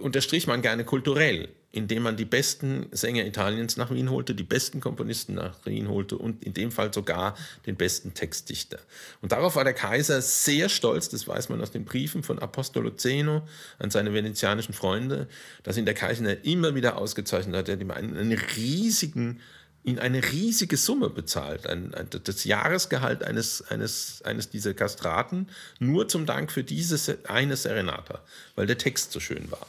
unterstrich 0.01 0.47
man 0.47 0.63
gerne 0.63 0.85
kulturell 0.85 1.49
indem 1.77 2.05
man 2.05 2.17
die 2.17 2.25
besten 2.25 2.87
Sänger 2.91 3.27
Italiens 3.27 3.77
nach 3.77 3.91
Wien 3.91 4.11
holte, 4.11 4.35
die 4.35 4.45
besten 4.45 4.81
Komponisten 4.81 5.35
nach 5.35 5.55
Wien 5.67 5.89
holte 5.91 6.17
und 6.17 6.43
in 6.43 6.55
dem 6.55 6.73
Fall 6.73 6.93
sogar 6.93 7.37
den 7.67 7.77
besten 7.77 8.15
Textdichter. 8.15 8.79
Und 9.21 9.33
darauf 9.33 9.57
war 9.57 9.65
der 9.65 9.75
Kaiser 9.75 10.23
sehr 10.23 10.71
stolz, 10.71 11.11
das 11.11 11.29
weiß 11.29 11.51
man 11.51 11.61
aus 11.61 11.73
den 11.73 11.85
Briefen 11.85 12.23
von 12.23 12.39
Apostolo 12.39 12.93
Zeno 12.93 13.47
an 13.79 13.91
seine 13.91 14.15
venezianischen 14.15 14.73
Freunde, 14.73 15.29
dass 15.65 15.77
ihn 15.77 15.85
der 15.85 15.93
Kaiser 15.93 16.43
immer 16.47 16.75
wieder 16.75 16.97
ausgezeichnet 16.97 17.55
hat. 17.55 17.69
Er 17.69 17.75
hat 17.75 17.83
ihm 17.83 17.91
einen, 17.91 18.17
einen 18.17 18.39
riesigen 18.57 19.41
ihn 19.85 19.99
eine 20.01 20.25
riesige 20.33 20.77
Summe 20.77 21.11
bezahlt, 21.11 21.69
ein, 21.69 21.95
ein, 21.95 22.09
das 22.25 22.43
Jahresgehalt 22.43 23.23
eines, 23.23 23.63
eines, 23.71 24.21
eines 24.23 24.51
dieser 24.51 24.75
Kastraten, 24.75 25.47
nur 25.79 26.09
zum 26.09 26.27
Dank 26.27 26.51
für 26.51 26.65
diese 26.65 27.19
eine 27.29 27.57
Serenata, 27.57 28.25
weil 28.57 28.67
der 28.67 28.79
Text 28.79 29.13
so 29.13 29.21
schön 29.21 29.49
war. 29.53 29.69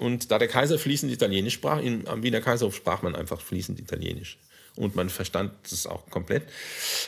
Und 0.00 0.30
da 0.30 0.38
der 0.38 0.48
Kaiser 0.48 0.78
fließend 0.78 1.12
Italienisch 1.12 1.52
sprach, 1.52 1.78
in, 1.78 2.08
am 2.08 2.22
Wiener 2.22 2.40
Kaiserhof 2.40 2.74
sprach 2.74 3.02
man 3.02 3.14
einfach 3.14 3.38
fließend 3.38 3.78
Italienisch. 3.78 4.38
Und 4.74 4.96
man 4.96 5.10
verstand 5.10 5.52
es 5.70 5.86
auch 5.86 6.08
komplett. 6.08 6.44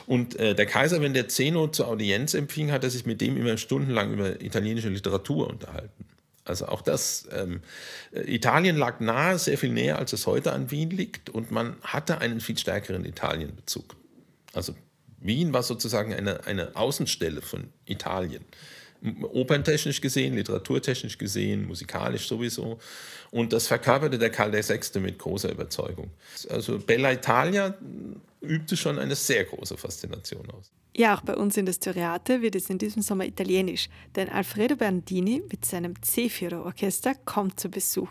Und 0.06 0.36
äh, 0.36 0.54
der 0.54 0.66
Kaiser, 0.66 1.00
wenn 1.00 1.14
der 1.14 1.26
Zeno 1.26 1.68
zur 1.68 1.88
Audienz 1.88 2.34
empfing, 2.34 2.70
hat 2.70 2.84
er 2.84 2.90
sich 2.90 3.06
mit 3.06 3.22
dem 3.22 3.38
immer 3.38 3.56
stundenlang 3.56 4.12
über 4.12 4.42
italienische 4.42 4.90
Literatur 4.90 5.48
unterhalten. 5.48 6.04
Also 6.44 6.66
auch 6.66 6.82
das, 6.82 7.26
ähm, 7.32 7.62
äh, 8.12 8.30
Italien 8.30 8.76
lag 8.76 9.00
nahe, 9.00 9.38
sehr 9.38 9.56
viel 9.56 9.70
näher, 9.70 9.98
als 9.98 10.12
es 10.12 10.26
heute 10.26 10.52
an 10.52 10.70
Wien 10.70 10.90
liegt. 10.90 11.30
Und 11.30 11.50
man 11.50 11.76
hatte 11.80 12.18
einen 12.18 12.42
viel 12.42 12.58
stärkeren 12.58 13.06
Italienbezug. 13.06 13.96
Also 14.52 14.74
Wien 15.18 15.54
war 15.54 15.62
sozusagen 15.62 16.12
eine, 16.12 16.44
eine 16.44 16.76
Außenstelle 16.76 17.40
von 17.40 17.72
Italien 17.86 18.44
operntechnisch 19.22 20.00
gesehen, 20.00 20.34
literaturtechnisch 20.34 21.18
gesehen, 21.18 21.66
musikalisch 21.66 22.26
sowieso. 22.28 22.78
Und 23.30 23.52
das 23.52 23.66
verkörperte 23.66 24.18
der 24.18 24.30
Karl 24.30 24.52
VI. 24.52 25.00
mit 25.00 25.18
großer 25.18 25.50
Überzeugung. 25.50 26.10
Also 26.48 26.78
Bella 26.78 27.12
Italia 27.12 27.74
übte 28.40 28.76
schon 28.76 28.98
eine 28.98 29.14
sehr 29.14 29.44
große 29.44 29.76
Faszination 29.76 30.48
aus. 30.50 30.70
Ja, 30.94 31.16
auch 31.16 31.22
bei 31.22 31.34
uns 31.34 31.56
in 31.56 31.64
der 31.64 31.72
Storiate 31.72 32.42
wird 32.42 32.54
es 32.54 32.68
in 32.68 32.76
diesem 32.78 33.00
Sommer 33.02 33.24
italienisch, 33.24 33.88
denn 34.14 34.28
Alfredo 34.28 34.76
Bernardini 34.76 35.42
mit 35.50 35.64
seinem 35.64 35.94
C4-Orchester 35.94 37.14
kommt 37.24 37.58
zu 37.58 37.70
Besuch. 37.70 38.10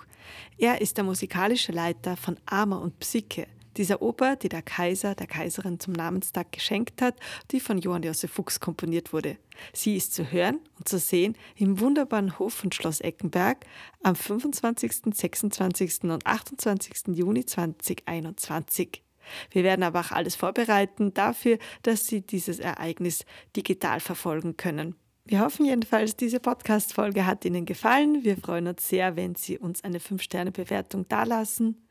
Er 0.58 0.82
ist 0.82 0.97
der 0.97 1.04
musikalische 1.04 1.71
Leiter 1.71 2.17
von 2.17 2.38
Armer 2.45 2.82
und 2.82 2.99
Psyche– 2.99 3.47
dieser 3.77 4.01
Oper, 4.01 4.36
die 4.36 4.49
der 4.49 4.62
Kaiser 4.62 5.15
der 5.15 5.27
Kaiserin 5.27 5.79
zum 5.79 5.93
Namenstag 5.93 6.51
geschenkt 6.51 7.01
hat, 7.01 7.15
die 7.51 7.60
von 7.60 7.77
Johann 7.77 8.03
Josef 8.03 8.31
Fuchs 8.31 8.60
komponiert 8.60 9.13
wurde. 9.13 9.38
Sie 9.73 9.95
ist 9.95 10.13
zu 10.13 10.31
hören 10.31 10.60
und 10.77 10.88
zu 10.88 10.97
sehen 10.97 11.36
im 11.55 11.79
wunderbaren 11.79 12.39
Hof 12.39 12.53
von 12.53 12.71
Schloss 12.71 13.01
Eckenberg 13.01 13.65
am 14.03 14.15
25., 14.15 15.13
26. 15.13 16.03
und 16.03 16.25
28. 16.25 17.15
Juni 17.15 17.45
2021. 17.45 19.03
Wir 19.51 19.63
werden 19.63 19.84
aber 19.84 19.99
auch 20.01 20.12
alles 20.12 20.36
vorbereiten 20.36 21.13
dafür, 21.13 21.57
dass 21.84 22.07
Sie 22.07 22.21
dieses 22.21 22.60
Ereignis 22.60 23.25
digital 23.55 23.99
verfolgen 23.99 24.57
können. 24.57 24.95
Wir 25.23 25.41
hoffen 25.41 25.65
jedenfalls, 25.65 26.15
diese 26.15 26.39
Podcast-Folge 26.39 27.25
hat 27.25 27.45
Ihnen 27.45 27.65
gefallen. 27.65 28.23
Wir 28.23 28.38
freuen 28.38 28.67
uns 28.67 28.89
sehr, 28.89 29.15
wenn 29.15 29.36
Sie 29.36 29.57
uns 29.57 29.84
eine 29.84 29.99
5-Sterne-Bewertung 29.99 31.07
dalassen 31.07 31.88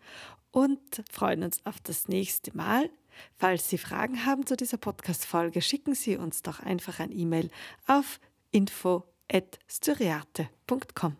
und 0.52 1.02
freuen 1.10 1.42
uns 1.42 1.64
auf 1.64 1.80
das 1.80 2.06
nächste 2.08 2.54
Mal. 2.56 2.90
Falls 3.36 3.68
Sie 3.68 3.76
Fragen 3.78 4.24
haben 4.24 4.46
zu 4.46 4.56
dieser 4.56 4.78
Podcast-Folge, 4.78 5.62
schicken 5.62 5.94
Sie 5.94 6.16
uns 6.16 6.42
doch 6.42 6.60
einfach 6.60 7.00
ein 7.00 7.12
E-Mail 7.12 7.50
auf 7.86 8.20
info.styriate.com. 8.50 11.16